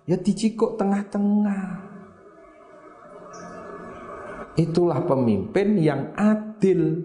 Ya 0.09 0.16
dicikuk 0.16 0.81
tengah-tengah. 0.81 1.92
Itulah 4.57 5.05
pemimpin 5.05 5.81
yang 5.81 6.16
adil 6.16 7.01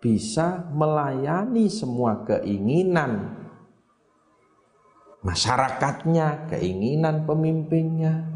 bisa 0.00 0.68
melayani 0.72 1.68
semua 1.68 2.24
keinginan 2.24 3.42
masyarakatnya, 5.20 6.48
keinginan 6.48 7.28
pemimpinnya. 7.28 8.31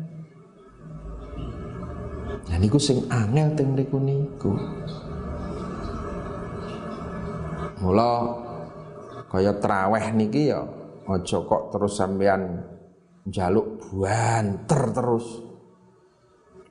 Nah 2.44 2.56
niku 2.60 2.76
sing 2.76 3.08
angel 3.08 3.56
teng 3.56 3.72
niku 3.72 3.96
niku. 3.96 4.52
Mula 7.80 8.10
kaya 9.32 9.56
traweh 9.56 10.12
niki 10.12 10.52
ya 10.52 10.60
aja 11.06 11.38
kok 11.40 11.72
terus 11.72 11.96
sampean 11.96 12.60
njaluk 13.24 13.80
banter 13.88 14.82
terus. 14.92 15.26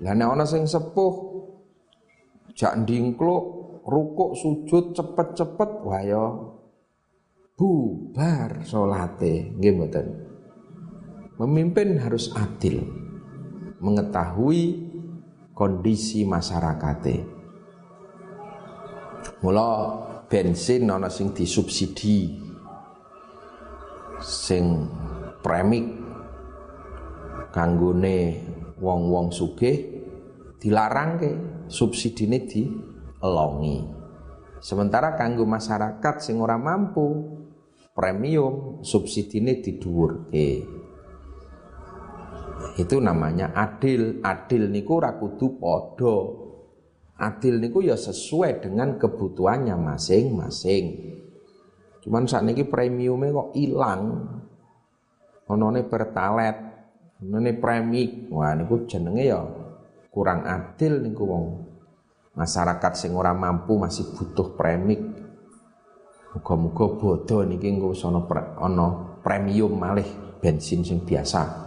Lah 0.04 0.13
nek 0.13 0.34
ana 0.38 0.45
sing 0.45 0.67
sepuh 0.67 1.13
jak 2.56 2.84
ndingkluk 2.84 3.43
rukuk 3.86 4.34
sujud 4.34 4.97
cepet-cepet 4.97 5.71
wah 5.86 6.01
ya 6.01 6.25
bubar 7.56 8.65
salate 8.67 9.56
nggih 9.56 9.73
mboten. 9.75 10.08
Memimpin 11.36 11.99
harus 11.99 12.32
adil, 12.32 12.80
mengetahui 13.84 14.85
kondisi 15.56 16.28
masyarakatnya. 16.28 17.24
Mula 19.39 19.70
bensin 20.28 20.91
ana 20.91 21.08
sing 21.08 21.32
disubsidi. 21.32 22.44
Sing 24.20 24.89
premik 25.39 25.86
kanggone 27.56 28.18
wong-wong 28.80 29.32
sugih 29.32 30.04
dilarang 30.60 31.20
ke 31.20 31.32
subsidine 31.72 32.44
elongi. 33.22 33.86
Sementara 34.60 35.13
kanggo 35.13 35.46
masyarakat 35.46 36.15
sing 36.20 36.41
ora 36.41 36.58
mampu 36.58 37.38
premium 37.94 38.82
subsidine 38.82 39.62
didhuwurke. 39.62 40.75
Itu 42.73 42.97
namanya 42.97 43.54
adil. 43.54 44.25
Adil 44.25 44.73
niku 44.73 44.97
ora 44.97 45.13
kudu 45.13 45.62
padha. 45.62 46.17
Adil 47.21 47.62
niku 47.62 47.86
ya 47.86 47.95
sesuai 47.95 48.65
dengan 48.65 48.97
kebutuhannya 48.97 49.78
masing-masing. 49.78 50.86
Cuman 52.01 52.25
saat 52.25 52.45
ini 52.45 52.65
premiumnya 52.65 53.34
kok 53.34 53.49
hilang. 53.54 54.01
Onone 55.45 55.86
pertalet, 55.86 56.58
onone 57.21 57.51
premik. 57.58 58.30
Wah 58.34 58.54
niku 58.58 58.89
jenenge 58.89 59.23
ya 59.25 59.41
kurang 60.10 60.47
adil 60.47 61.04
niku 61.04 61.23
wong 61.28 61.45
masyarakat 62.39 62.91
sing 62.95 63.12
ora 63.15 63.36
mampu 63.36 63.75
masih 63.80 64.15
butuh 64.15 64.56
premik. 64.56 65.01
Muga-muga 66.36 66.86
bodoh 66.99 67.47
niki 67.47 67.71
engko 67.71 67.95
pre, 68.28 68.43
premium 69.23 69.71
malih 69.80 70.08
bensin 70.43 70.84
sing 70.84 70.99
biasa. 71.08 71.64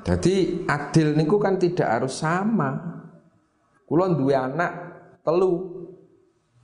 Jadi 0.00 0.64
adil 0.64 1.12
niku 1.14 1.36
kan 1.36 1.60
tidak 1.60 1.88
harus 1.88 2.20
sama. 2.20 2.76
Kula 3.84 4.12
duwe 4.16 4.34
anak 4.34 4.72
telu. 5.20 5.80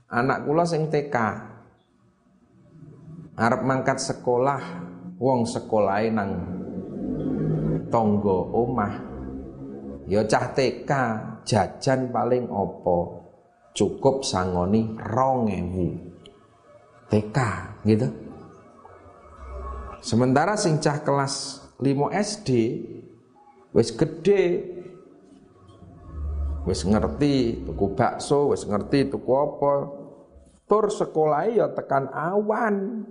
Anak 0.07 0.47
kula 0.47 0.63
sing 0.63 0.87
TK. 0.87 1.15
Arep 3.37 3.61
mangkat 3.61 4.01
sekolah, 4.01 4.61
wong 5.21 5.45
sekolahe 5.45 6.09
nang 6.09 6.31
tonggo 7.93 8.49
omah 8.49 9.07
Ya 10.07 10.23
cah 10.23 10.55
TK 10.55 10.91
jajan 11.43 12.15
paling 12.15 12.47
opo 12.47 13.27
cukup 13.75 14.23
sangoni 14.23 14.95
rong 14.95 15.51
ewu 15.51 15.87
TK 17.11 17.37
gitu. 17.83 18.07
Sementara 19.99 20.55
sing 20.55 20.79
cah 20.79 21.03
kelas 21.03 21.59
5 21.83 22.15
SD 22.15 22.49
wis 23.77 23.93
gede 23.93 24.65
wis 26.65 26.81
ngerti 26.81 27.63
tuku 27.63 27.85
bakso, 27.93 28.49
wis 28.51 28.65
ngerti 28.65 29.13
tuku 29.13 29.31
apa. 29.37 29.73
Tur 30.67 30.91
sekolah 30.91 31.47
ya 31.47 31.71
tekan 31.71 32.11
awan. 32.11 33.07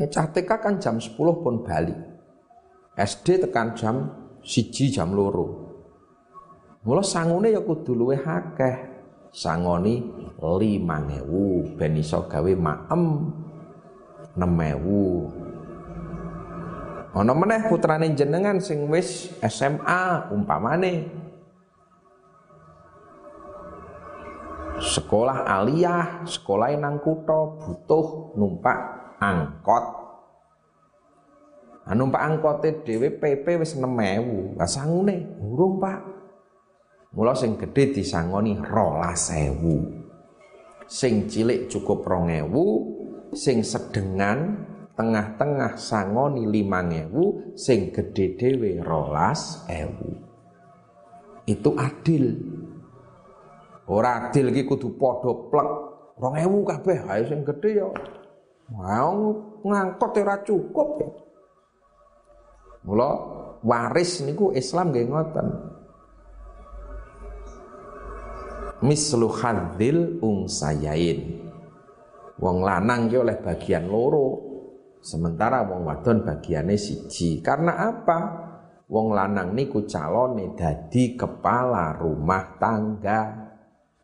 Cah 0.00 0.26
TK 0.32 0.50
kan 0.58 0.74
jam 0.80 0.96
10 0.98 1.14
pun 1.14 1.62
balik. 1.62 1.94
SD 2.98 3.46
tekan 3.46 3.78
jam 3.78 4.10
siji 4.42 4.90
jam 4.90 5.14
loro. 5.14 5.70
Mula 6.82 7.04
sangune 7.04 7.52
ya 7.52 7.60
kudu 7.62 7.94
luwih 7.94 8.24
akeh. 8.24 8.90
Sangoni 9.30 10.02
5000 10.42 11.78
ben 11.78 11.94
iso 11.94 12.26
gawe 12.26 12.52
maem 12.58 13.02
6000. 14.34 15.39
Ana 17.10 17.34
meneh 17.34 17.66
putrane 17.66 18.14
jenengan 18.14 18.62
sing 18.62 18.86
wis 18.86 19.34
SMA 19.42 20.30
umpamane 20.30 21.10
sekolah 24.78 25.42
aliyah, 25.44 26.22
sekolah 26.22 26.70
nang 26.78 27.02
kutha 27.02 27.58
butuh 27.58 28.38
numpak 28.38 28.78
angkot 29.18 30.00
Anu 31.90 32.06
Pak 32.06 32.22
angkote 32.22 32.86
dhewe 32.86 33.18
PP 33.18 33.58
wis 33.58 33.74
6000. 33.74 34.54
Lah 34.54 34.70
sangune 34.70 35.34
urung, 35.42 35.82
Pak. 35.82 35.98
Mula 37.18 37.34
sing 37.34 37.58
gedhe 37.58 37.90
disangoni 37.90 38.54
12000. 38.54 40.86
Sing 40.86 41.26
cilik 41.26 41.66
cukup 41.66 42.06
2000, 42.06 43.34
sing 43.34 43.66
sedengan 43.66 44.69
tengah-tengah 45.00 45.80
sangoni 45.80 46.44
5000, 46.44 47.56
sing 47.56 47.88
gedhe 47.88 48.36
dhewe 48.36 48.84
12000. 48.84 51.48
Itu 51.48 51.72
adil. 51.80 52.36
Ora 53.88 54.28
adil 54.28 54.52
iki 54.52 54.68
kudu 54.68 55.00
padha 55.00 55.32
plek 55.48 55.68
2000 56.20 56.68
kabeh, 56.68 56.98
ayo 57.08 57.24
sing 57.32 57.40
gedhe 57.48 57.80
ya. 57.80 57.88
Mau 58.68 59.40
ngangkot 59.64 60.20
ora 60.20 60.36
cukup 60.44 61.00
ya. 61.00 61.08
Mula 62.84 63.08
waris 63.64 64.20
niku 64.20 64.52
Islam 64.52 64.92
nggih 64.92 65.08
ngoten. 65.08 65.48
Mislu 68.84 69.32
hadzil 69.32 70.20
ungsayain. 70.20 71.48
Wong 72.40 72.64
lanang 72.64 73.12
ki 73.12 73.20
oleh 73.20 73.36
bagian 73.36 73.84
loro, 73.84 74.49
sementara 75.00 75.64
wong 75.64 75.88
wadon 75.88 76.22
bagiannya 76.22 76.76
siji. 76.76 77.40
Karena 77.40 77.90
apa? 77.90 78.20
Wong 78.90 79.14
lanang 79.14 79.54
niku 79.54 79.86
calone 79.86 80.52
dadi 80.54 81.14
kepala 81.16 81.96
rumah 81.96 82.58
tangga. 82.60 83.22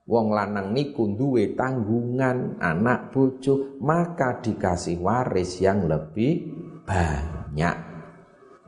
Wong 0.06 0.30
lanang 0.30 0.70
niku 0.70 1.18
duwe 1.18 1.58
tanggungan 1.58 2.62
anak 2.62 3.10
bojo, 3.10 3.76
maka 3.82 4.38
dikasih 4.38 5.02
waris 5.02 5.58
yang 5.58 5.90
lebih 5.90 6.46
banyak. 6.86 7.76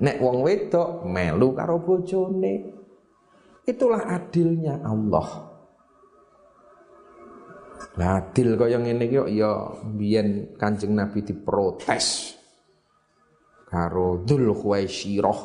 Nek 0.03 0.17
wong 0.19 0.43
wedok 0.43 1.07
melu 1.07 1.55
karo 1.55 1.79
bojone. 1.83 2.55
Itulah 3.63 4.11
adilnya 4.11 4.83
Allah. 4.83 5.48
Adil 7.99 8.55
kaya 8.55 8.79
ngene 8.79 9.11
iki 9.11 9.39
ya 9.39 9.75
biyen 9.83 10.55
Kanjeng 10.55 10.95
Nabi 10.95 11.27
diprotes 11.27 12.39
karo 13.69 14.25
Dzul 14.25 14.55
Khuwaisyirah. 14.55 15.41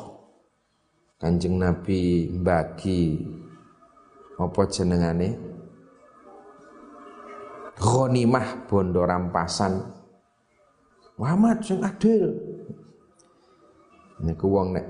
Kanjeng 1.20 1.58
Nabi 1.58 2.30
bagi 2.30 3.18
apa 4.38 4.62
jenengane? 4.70 5.28
Ghanimah 7.74 8.70
bondo 8.70 9.02
rampasan. 9.02 9.82
Muhammad 11.18 11.62
sing 11.62 11.82
adil. 11.82 12.34
Niku 14.22 14.46
wong 14.46 14.78
nek 14.78 14.86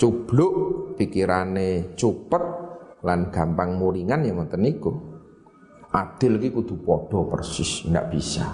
cubluk 0.00 0.54
pikirane 0.96 1.92
cupet 1.94 2.44
lan 3.04 3.28
gampang 3.28 3.76
muringan 3.76 4.24
ya 4.24 4.32
ngoten 4.32 4.60
niku. 4.60 5.11
Adil 5.92 6.40
ki 6.40 6.48
kudu 6.56 6.80
padha 6.80 7.20
persis, 7.28 7.84
ndak 7.84 8.08
bisa. 8.12 8.48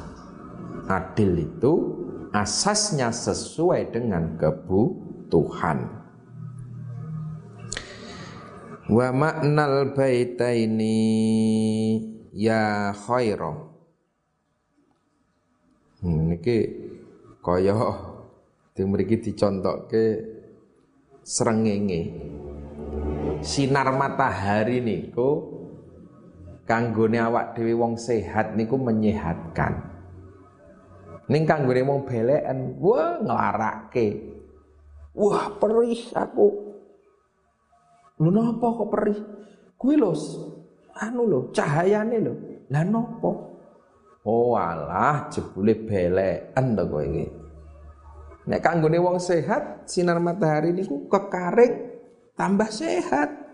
Adil 0.91 1.47
itu 1.47 1.73
asasnya 2.35 3.15
sesuai 3.15 3.95
dengan 3.95 4.35
kebutuhan. 4.35 5.87
Wa 8.89 9.13
maknal 9.13 9.93
baitaini 9.93 10.97
ya 12.33 12.95
khaira 12.95 13.51
hmm, 16.07 16.21
niki 16.31 16.59
kaya 17.43 17.75
di 18.79 18.83
mriki 18.87 19.19
dicontokke 19.19 20.05
srengenge 21.27 22.15
sinar 23.43 23.91
matahari 23.91 24.79
niku 24.79 25.58
kanggone 26.69 27.17
awak 27.17 27.57
dhewe 27.57 27.73
wong 27.73 27.97
sehat 27.97 28.53
niku 28.53 28.77
menyehatkan. 28.77 29.81
Ning 31.33 31.49
kanggone 31.49 31.81
wong 31.81 32.05
beleken 32.05 32.77
wah 32.77 33.17
nglarake 33.25 34.37
wah 35.17 35.57
perih 35.57 36.13
aku. 36.13 36.49
Lu 38.21 38.29
napa 38.29 38.67
kok 38.69 38.89
perih? 38.93 39.19
Kuwi 39.81 39.97
lho 39.97 40.13
anu 41.01 41.25
lho 41.25 41.41
cahayane 41.57 42.17
lho. 42.21 42.35
Lah 42.69 42.85
napa? 42.85 43.33
Oh 44.29 44.53
alah 44.53 45.33
jebule 45.33 45.73
beleken 45.73 46.77
to 46.77 46.85
kowe 46.85 47.01
iki. 47.01 47.27
Nek 48.49 48.61
kanggone 48.61 49.01
wong 49.01 49.17
sehat 49.17 49.89
sinar 49.89 50.21
matahari 50.21 50.77
niku 50.77 51.09
kekaring 51.09 51.97
tambah 52.37 52.69
sehat. 52.69 53.48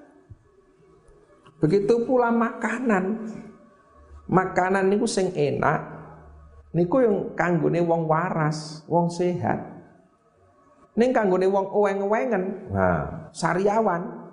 Begitu 1.65 2.05
pula 2.05 2.29
makanan. 2.29 3.33
Makanan 4.29 4.93
niku 4.93 5.09
sing 5.09 5.33
enak 5.33 5.95
niku 6.75 7.01
yang 7.01 7.17
kanggone 7.39 7.81
wong 7.87 8.11
waras, 8.11 8.83
wong 8.91 9.09
sehat. 9.09 9.63
Ning 10.99 11.15
kanggone 11.15 11.47
wong 11.47 11.67
oweng-owengen, 11.71 12.71
nah, 12.71 13.31
sariawan. 13.31 14.27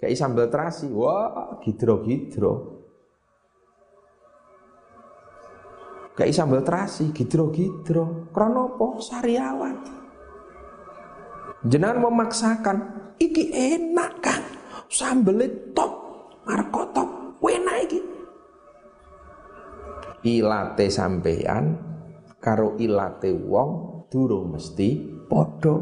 Kayak 0.00 0.18
sambal 0.18 0.46
terasi, 0.48 0.88
wah 0.88 1.60
gidro-gidro. 1.60 2.80
Kayak 6.16 6.34
sambal 6.36 6.60
terasi, 6.64 7.12
gidro-gidro. 7.12 8.28
Krono 8.34 8.76
apa? 8.76 8.86
Sariawan. 8.98 9.76
Jenengan 11.62 12.02
memaksakan, 12.02 12.76
iki 13.22 13.52
enak 13.54 14.12
kan. 14.18 14.42
Sambel 14.90 15.70
top, 15.70 16.01
marko 16.46 16.82
top, 16.90 17.08
enak 17.42 17.76
iki. 17.86 18.00
Ilate 20.22 20.86
sampean 20.86 21.74
karo 22.38 22.78
ilate 22.78 23.34
wong 23.34 23.70
durung 24.06 24.54
mesti 24.54 24.88
padha. 25.26 25.74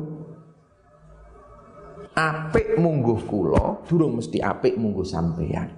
Apik 2.11 2.77
mungguh 2.77 3.21
kula, 3.25 3.87
durung 3.87 4.19
mesti 4.21 4.43
apik 4.43 4.77
mungguh 4.77 5.07
sampean. 5.07 5.69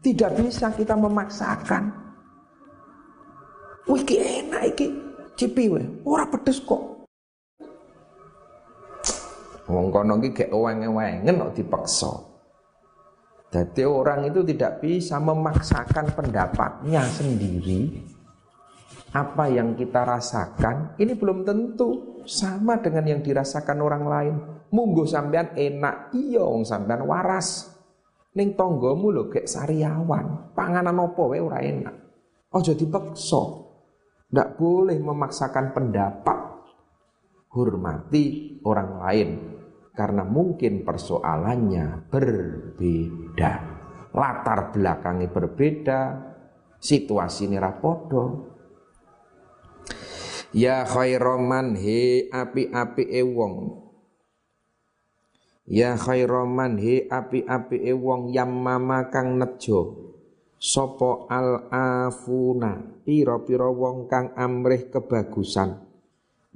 Tidak 0.00 0.32
bisa 0.40 0.72
kita 0.72 0.96
memaksakan. 0.96 1.92
Wih, 3.84 4.00
iki 4.00 4.16
enak 4.16 4.62
iki. 4.72 4.86
Cipi 5.36 5.72
we, 5.72 5.82
ora 6.04 6.28
pedes 6.28 6.60
kok. 6.64 7.04
Wong 9.68 9.88
kono 9.88 10.20
iki 10.20 10.36
gek 10.36 10.50
oweng-owengen 10.52 11.40
kok 11.40 11.54
dipaksa. 11.56 12.29
Jadi 13.50 13.82
orang 13.82 14.30
itu 14.30 14.46
tidak 14.46 14.78
bisa 14.78 15.18
memaksakan 15.18 16.14
pendapatnya 16.14 17.02
sendiri. 17.02 17.98
Apa 19.10 19.50
yang 19.50 19.74
kita 19.74 20.06
rasakan 20.06 20.94
ini 21.02 21.18
belum 21.18 21.42
tentu 21.42 22.22
sama 22.30 22.78
dengan 22.78 23.10
yang 23.10 23.20
dirasakan 23.26 23.78
orang 23.82 24.04
lain. 24.06 24.34
Munggo 24.70 25.02
sampean 25.02 25.50
enak, 25.58 26.14
iya 26.14 26.46
wong 26.46 26.62
sampean 26.62 27.02
waras. 27.10 27.74
Ning 28.38 28.54
tanggamu 28.54 29.10
lho 29.10 29.26
gek 29.26 29.50
sariawan, 29.50 30.54
panganan 30.54 31.02
apa 31.02 31.22
wae 31.26 31.42
ora 31.42 31.58
enak. 31.58 31.96
Aja 32.54 32.78
dipaksa. 32.78 33.66
Ndak 34.30 34.62
boleh 34.62 34.94
memaksakan 35.02 35.74
pendapat. 35.74 36.38
Hormati 37.50 38.54
orang 38.62 38.90
lain 39.02 39.30
karena 39.90 40.22
mungkin 40.22 40.86
persoalannya 40.86 42.06
berbeda. 42.06 43.19
Latar 44.10 44.74
belakangnya 44.74 45.30
berbeda, 45.30 46.00
situasi 46.80 47.46
ini 47.46 47.60
rapodo. 47.60 48.50
Ya 50.50 50.82
khairoman 50.82 51.78
he 51.78 52.26
api-api 52.26 53.06
ewong. 53.22 53.86
Ya 55.70 55.94
khairoman 55.94 56.74
he 56.82 57.06
api-api 57.06 57.86
ewong 57.94 58.34
yang 58.34 58.50
mama 58.50 59.06
kang 59.14 59.38
nejo. 59.38 60.10
Sopo 60.60 61.30
al 61.30 61.70
afuna 61.70 63.00
piro-piro 63.06 63.70
wong 63.72 64.10
kang 64.10 64.34
amrih 64.34 64.90
kebagusan. 64.90 65.86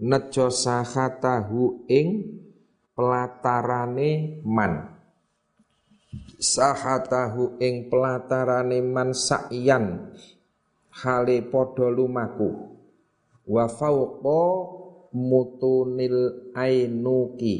Nejo 0.02 0.50
sahatahu 0.50 1.86
ing 1.86 2.42
pelatarane 2.98 4.42
man 4.42 4.93
sahatahu 6.38 7.58
ing 7.62 7.90
pelatarane 7.90 8.80
man 8.82 9.14
sakyan 9.14 10.14
hale 11.02 11.38
padha 11.50 11.90
lumaku. 11.90 12.50
Wa 13.44 13.68
fauqa 13.68 14.44
mutunil 15.14 16.50
ainuki 16.56 17.56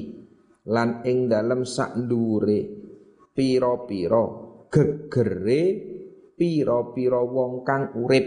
lan 0.70 1.04
ing 1.04 1.28
dalem 1.28 1.68
sak 1.68 1.94
ndure 2.00 2.60
pira-pira 3.36 4.24
gegere 4.72 5.62
pira-pira 6.34 7.20
wong 7.20 7.62
kang 7.62 7.92
urip. 8.00 8.26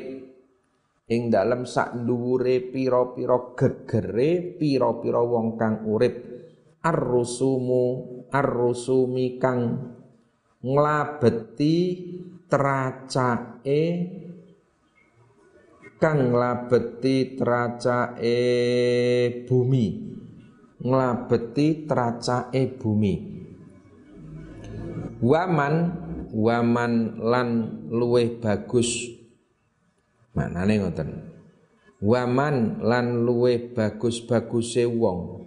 Ing 1.08 1.32
dalem 1.32 1.64
sak 1.64 1.96
ndure 2.04 2.72
pira-pira 2.72 3.56
gegere 3.56 4.60
pira-pira 4.60 5.24
wong 5.24 5.58
kang 5.58 5.88
urip. 5.88 6.16
Ar-rusumu 6.84 7.84
kang 9.42 9.62
nglabeti 10.68 11.76
tracake 12.52 13.84
kang 15.96 16.36
nglabeti 16.36 17.40
tracake 17.40 18.40
bumi. 19.48 19.86
Nglabeti 20.84 21.88
tracake 21.88 22.62
bumi. 22.76 23.14
Waman 25.24 25.76
waman 26.36 26.94
lan 27.24 27.50
luweh 27.88 28.38
bagus. 28.38 29.08
Manane 30.36 30.74
ngoten. 30.84 31.10
Waman 31.98 32.86
lan 32.86 33.26
luweh 33.26 33.74
bagus-baguse 33.74 34.86
wong 34.86 35.47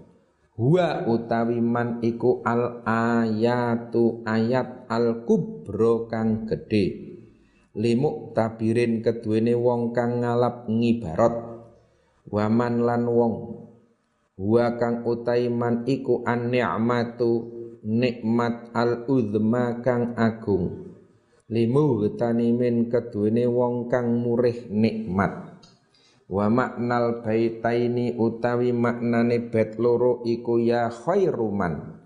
Huwa 0.61 1.09
utawi 1.09 1.57
man 1.64 2.05
iku 2.05 2.44
al 2.44 2.85
ayatu 2.85 4.20
ayat 4.29 4.85
al 4.92 5.25
kubro 5.25 6.05
kang 6.05 6.44
gedhe. 6.44 7.16
Limuk 7.81 8.37
tabirin 8.37 9.01
keduwene 9.01 9.57
wong 9.57 9.96
kang 9.96 10.20
ngalap 10.20 10.68
ngibarot. 10.68 11.64
Waman 12.29 12.85
lan 12.85 13.09
wong. 13.09 13.35
Huwa 14.37 14.77
kang 14.77 15.01
utawi 15.09 15.49
man 15.49 15.88
iku 15.88 16.29
an 16.29 16.53
ni'matu 16.53 17.33
nikmat 17.81 18.77
al 18.77 19.09
uzma 19.09 19.81
kang 19.81 20.12
agung. 20.12 20.92
Limu 21.49 22.05
min 22.37 22.92
keduwene 22.92 23.49
wong 23.49 23.88
kang 23.88 24.12
murih 24.12 24.68
nikmat 24.68 25.49
wa 26.30 26.46
maknal 26.46 27.26
baitaini 27.26 28.14
utawi 28.14 28.70
maknane 28.70 29.50
bet 29.50 29.82
loro 29.82 30.22
iku 30.22 30.62
ya 30.62 30.86
khairuman 30.86 32.00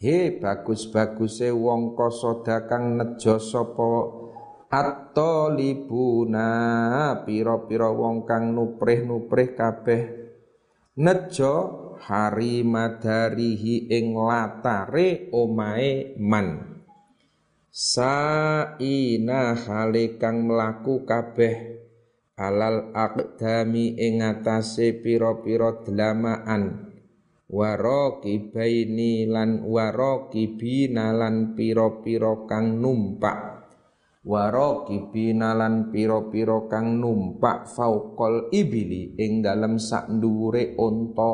he 0.00 0.36
bagus-baguse 0.40 1.52
wong 1.52 1.96
kosoda 1.96 2.68
kang 2.68 2.96
nejo 3.00 3.36
sapa? 3.40 4.24
At-talibuna 4.66 6.50
pira-pira 7.22 7.86
wong 7.94 8.26
kang 8.26 8.50
nuprih-nuprih 8.50 9.54
kabeh. 9.54 10.02
Nejo 10.98 11.54
hari 12.02 12.66
madarihi 12.66 13.86
ing 13.94 14.18
latare 14.18 15.30
omae 15.30 16.18
man. 16.18 16.76
Saina 17.70 19.54
hale 19.54 20.18
kang 20.18 20.50
mlaku 20.50 21.06
kabeh 21.06 21.85
alal 22.36 22.92
aqdami 22.92 23.96
ing 23.96 24.20
atase 24.20 25.00
pira-pira 25.00 25.80
dlamaan. 25.80 26.92
Warokibaini 27.46 29.30
lan 29.30 29.64
warokibina 29.64 31.14
lan 31.16 31.56
pira-pira 31.56 32.44
kang 32.44 32.76
numpak. 32.82 33.70
Warokibina 34.26 35.54
lan 35.54 35.94
pira-pira 35.94 36.66
kang 36.66 36.98
numpak 36.98 37.70
fauqal 37.70 38.50
ibili 38.50 39.14
ing 39.16 39.46
dalem 39.46 39.78
sak 39.78 40.10
dhuwure 40.10 40.74
unta 40.76 41.32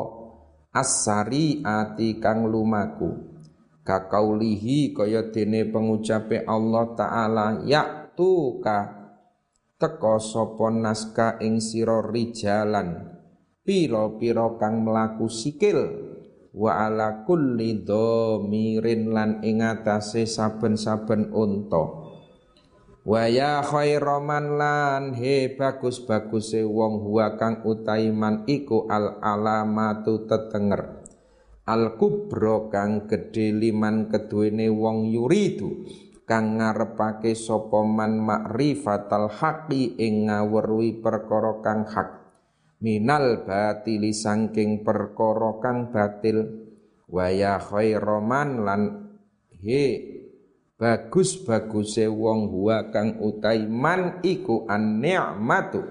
asari 0.71 1.65
ati 1.65 2.21
kang 2.21 2.45
lumaku. 2.45 3.33
Kakaulihi 3.83 4.95
kaya 4.95 5.33
dene 5.33 5.67
pengucape 5.67 6.45
Allah 6.47 6.93
taala 6.95 7.47
yaktu 7.67 8.61
ka 8.63 9.02
teka 9.83 10.15
sapa 10.15 10.71
naska 10.71 11.43
ing 11.43 11.59
sira 11.59 11.99
rijalan. 11.99 13.19
Pira-pira 13.67 14.55
kang 14.55 14.87
mlaku 14.87 15.27
sikil. 15.27 15.79
Wa 16.55 16.87
ala 16.87 17.27
kulli 17.27 17.83
dhamirin 17.83 19.11
lan 19.11 19.43
ing 19.43 19.59
atase 19.59 20.23
saben-saben 20.23 21.35
unta. 21.35 21.83
Wa 23.03 23.27
ya 23.27 23.59
khairaman 23.59 24.55
lan 24.55 25.03
he 25.19 25.51
bagus-baguse 25.51 26.63
wong 26.63 27.03
huwa 27.03 27.35
kang 27.35 27.59
utaiman 27.67 28.47
iku 28.47 28.87
al 28.87 29.19
alamatu 29.19 30.23
tetenger. 30.23 31.03
Al 31.67 31.99
kubro 31.99 32.71
kang 32.71 33.11
gedhe 33.11 33.51
liman 33.51 34.07
keduwene 34.07 34.71
wong 34.71 35.11
yuridu 35.11 35.83
kang 36.23 36.59
ngarepake 36.59 37.35
sapa 37.35 37.83
man 37.83 38.19
ma'rifatal 38.23 39.27
haqi 39.27 39.99
ing 39.99 40.31
ngawruhi 40.31 41.03
perkara 41.03 41.59
kang 41.59 41.83
hak. 41.83 42.09
Minal 42.83 43.47
batili 43.47 44.11
sangking 44.11 44.83
perkara 44.83 45.59
kang 45.59 45.91
batil. 45.91 46.63
Wa 47.07 47.29
ya 47.29 47.61
khairaman 47.61 48.65
lan 48.65 48.81
he 49.61 49.83
bagus-baguse 50.79 52.09
wong 52.09 52.49
huwa 52.49 52.89
kang 52.89 53.21
utai 53.21 53.69
man 53.69 54.23
iku 54.25 54.65
an 54.65 55.03
ni'matu. 55.03 55.83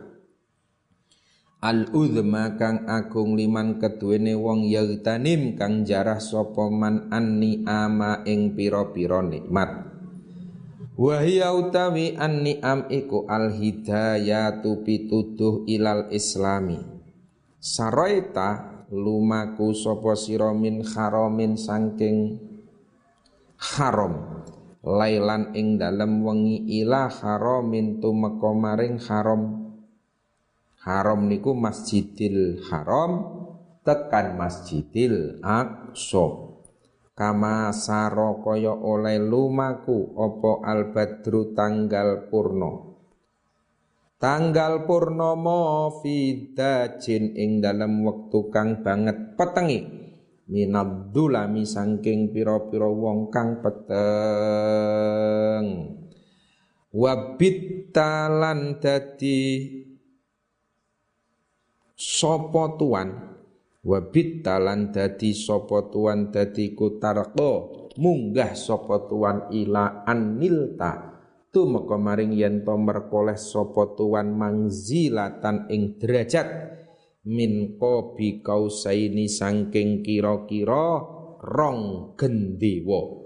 Al 1.62 1.86
uzma 1.94 2.58
kang 2.58 2.90
agung 2.90 3.38
liman 3.38 3.78
keduwene 3.78 4.34
wong 4.34 4.66
yagtanim 4.66 5.54
kang 5.54 5.86
jarah 5.86 6.18
sapa 6.18 6.66
man 6.66 7.06
an 7.14 7.38
ni'ama 7.38 8.26
ing 8.26 8.58
pira-pira 8.58 9.22
nikmat 9.22 9.91
Wahia 10.92 11.56
utawi 11.56 12.20
an 12.20 12.44
ni'am 12.44 12.84
iku 12.92 13.24
al 13.24 13.48
hidayatu 13.56 14.84
pituduh 14.84 15.64
ilal 15.64 16.12
islami. 16.12 16.84
Saroita 17.56 18.84
lumaku 18.92 19.72
sapa 19.72 20.12
sira 20.12 20.52
min 20.52 20.84
haramin 20.84 21.56
saking 21.56 22.36
haram. 23.56 24.44
Lailan 24.84 25.56
ing 25.56 25.80
dalem 25.80 26.28
wengi 26.28 26.84
ila 26.84 27.08
haramin 27.08 27.96
tumeka 27.96 28.52
maring 28.52 29.00
haram. 29.00 29.72
Haram 30.84 31.24
niku 31.24 31.56
Masjidil 31.56 32.68
Haram 32.68 33.32
tekan 33.80 34.36
Masjidil 34.36 35.40
Aqsa 35.40 36.51
kama 37.12 37.76
saro 37.76 38.40
kaya 38.40 38.72
oleh 38.72 39.20
lumaku 39.20 40.16
opo 40.16 40.64
al 40.64 40.92
badru 40.92 41.52
tanggal 41.52 42.32
purno 42.32 42.92
tanggal 44.22 44.86
purnomo 44.86 45.98
fidajin 45.98 47.34
ing 47.34 47.58
dalam 47.58 48.06
waktu 48.06 48.38
kang 48.54 48.86
banget 48.86 49.34
petengi. 49.34 49.98
Minabdulami 50.42 51.62
sangking 51.66 52.30
piro-piro 52.30 52.94
wong 52.94 53.34
kang 53.34 53.58
peteng. 53.64 55.66
Wabit 56.92 57.88
talan 57.90 58.76
dadi 58.76 59.64
sopo 61.96 62.76
tuan 62.76 63.31
wabit 63.82 64.46
talan 64.46 64.94
dadi 64.94 65.34
sopo 65.34 65.90
tuan 65.90 66.30
dadi 66.30 66.70
kutarko 66.72 67.82
munggah 67.98 68.54
sopo 68.54 69.10
tuan 69.10 69.50
ila 69.50 70.06
anilta. 70.06 71.10
Tu 71.52 71.68
maka 71.68 72.00
maring 72.00 72.32
yen 72.32 72.64
to 72.64 72.72
merkoleh 72.80 73.36
sopo 73.36 73.92
tuan 73.92 74.32
mangzilatan 74.32 75.68
ing 75.68 76.00
derajat. 76.00 76.48
Min 77.28 77.78
qabi 77.78 78.42
kausaini 78.42 79.30
sangking 79.30 80.02
kira-kira 80.02 80.98
rong 81.38 82.14
gendewa. 82.16 83.20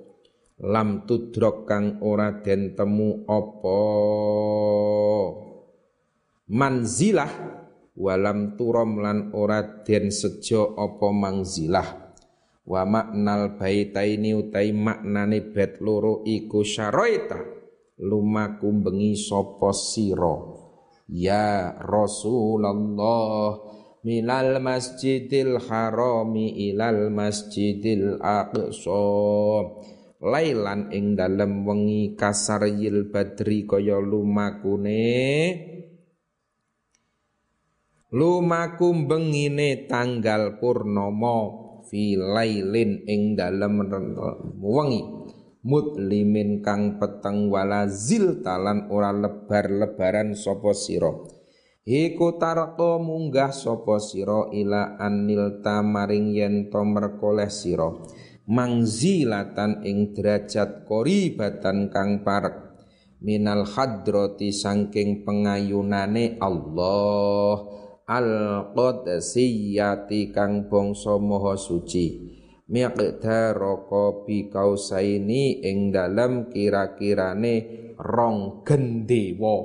Lam 0.66 1.06
tudrok 1.06 1.68
kang 1.68 2.02
ora 2.02 2.42
den 2.42 2.74
temu 2.74 3.24
apa? 3.28 3.80
Manzilah 6.50 7.32
walam 7.96 8.60
turom 8.60 9.00
lan 9.00 9.32
ora 9.32 9.82
den 9.82 10.12
sejo 10.12 10.76
apa 10.76 11.08
mangzilah. 11.10 11.88
Wa 12.66 12.82
maknal 12.84 13.56
baitaini 13.56 14.34
utai 14.36 14.74
maknane 14.74 15.40
bet 15.54 15.78
loro 15.80 16.26
iku 16.26 16.66
syaraita 16.66 17.38
lumaku 18.02 18.68
bengi 18.84 19.16
sapa 19.16 19.70
sira. 19.72 20.36
Ya 21.06 21.78
Rasulullah 21.78 23.54
minal 24.02 24.58
masjidil 24.58 25.62
harami 25.62 26.52
ilal 26.70 27.08
masjidil 27.14 28.18
aqsa. 28.18 29.06
Lailan 30.16 30.90
ing 30.90 31.14
dalem 31.14 31.62
wengi 31.62 32.18
kasar 32.18 32.66
yil 32.66 33.12
badri 33.14 33.62
kaya 33.68 34.00
lumakune 34.02 35.75
lumaku 38.16 38.96
bengine 39.04 39.84
tanggal 39.84 40.56
purnomo 40.56 41.38
fi 41.84 42.16
lailin 42.16 43.04
ing 43.04 43.36
dalem 43.36 43.84
wengi. 44.56 45.02
Mutlimin 45.66 46.62
kang 46.62 46.96
peteng 47.02 47.50
wala 47.50 47.90
zil 47.90 48.38
talan 48.38 48.86
ora 48.86 49.10
lebar-lebaran 49.10 50.38
sapa 50.38 50.70
sira. 50.70 51.10
Iku 51.82 52.38
tarko 52.38 53.02
munggah 53.02 53.50
sapa 53.50 53.98
sira 53.98 54.46
ila 54.54 54.94
anil 54.94 55.58
tamaring 55.66 56.30
yen 56.30 56.70
to 56.70 56.86
merkoleh 56.86 57.50
sira. 57.50 57.90
Mangzilatan 58.46 59.82
ing 59.82 60.14
derajat 60.14 60.86
koribatan 60.86 61.90
kang 61.90 62.22
parek. 62.22 62.78
Minal 63.18 63.66
hadrati 63.66 64.54
sangking 64.54 65.26
pengayunane 65.26 66.38
Allah 66.38 67.85
al 68.06 68.30
qadsiyyati 68.70 70.30
kang 70.30 70.70
bangsa 70.70 71.18
maha 71.18 71.58
suci. 71.58 72.34
Miqdaraka 72.66 74.26
bi 74.26 74.50
kausaini 74.50 75.62
ing 75.62 75.94
dalam 75.94 76.50
kira-kirane 76.50 77.54
rong 77.94 78.66
gendewa 78.66 79.62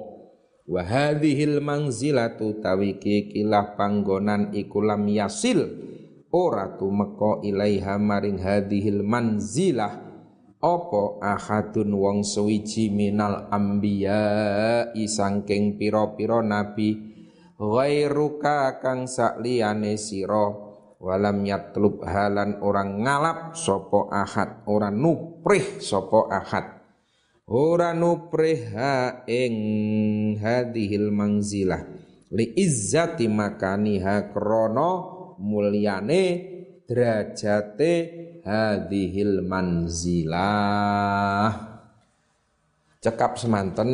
wa 0.70 0.82
hadhil 0.86 1.66
manzilatu 1.66 2.62
tawiki 2.62 3.34
kilah 3.34 3.74
panggonan 3.74 4.54
iku 4.54 4.86
lam 4.86 5.10
yasil. 5.10 5.66
Ora 6.32 6.78
tumeka 6.78 7.42
ilaiha 7.42 7.98
maring 7.98 8.38
hadhil 8.38 9.02
manzilah. 9.02 10.10
Apa 10.62 11.18
ahadun 11.26 11.98
wong 11.98 12.22
suwiji 12.22 12.94
minal 12.94 13.50
anbiya 13.50 14.94
isangking 14.94 15.82
pira-pira 15.82 16.46
nabi 16.46 17.11
ghairuka 17.62 18.82
kang 18.82 19.06
sakliyane 19.06 19.94
sira 19.94 20.50
walam 20.98 21.46
yatlub 21.46 22.02
halan 22.02 22.58
orang 22.66 23.06
ngalap 23.06 23.54
sopo 23.54 24.10
ahad 24.10 24.66
orang 24.66 24.98
nuprih 24.98 25.78
sopo 25.78 26.26
ahad. 26.26 26.82
Ora 27.52 27.92
nupreha 27.92 29.28
ing 29.28 29.56
hadhil 30.40 31.12
mangzilah 31.12 31.84
li 32.32 32.48
izzati 32.56 33.28
makaniha 33.28 34.32
krana 34.32 34.92
mulyane 35.36 36.24
derajate 36.88 37.94
hadhil 38.48 39.44
manzilah 39.44 40.72
cekap 43.02 43.34
semanten 43.34 43.90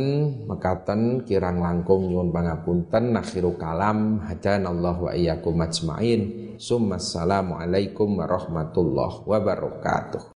mekaten 0.52 1.24
kirang 1.24 1.64
langkung 1.64 2.12
nyuwun 2.12 2.36
pangapunten 2.36 3.16
akhiru 3.16 3.56
kalam 3.56 4.20
hadanallahu 4.20 5.08
wa 5.08 5.12
iyyakum 5.16 5.56
ajmain. 5.64 6.52
Summa 6.60 7.00
assalamu 7.00 7.56
alaikum 7.56 8.20
warahmatullahi 8.20 9.24
wabarakatuh 9.24 10.36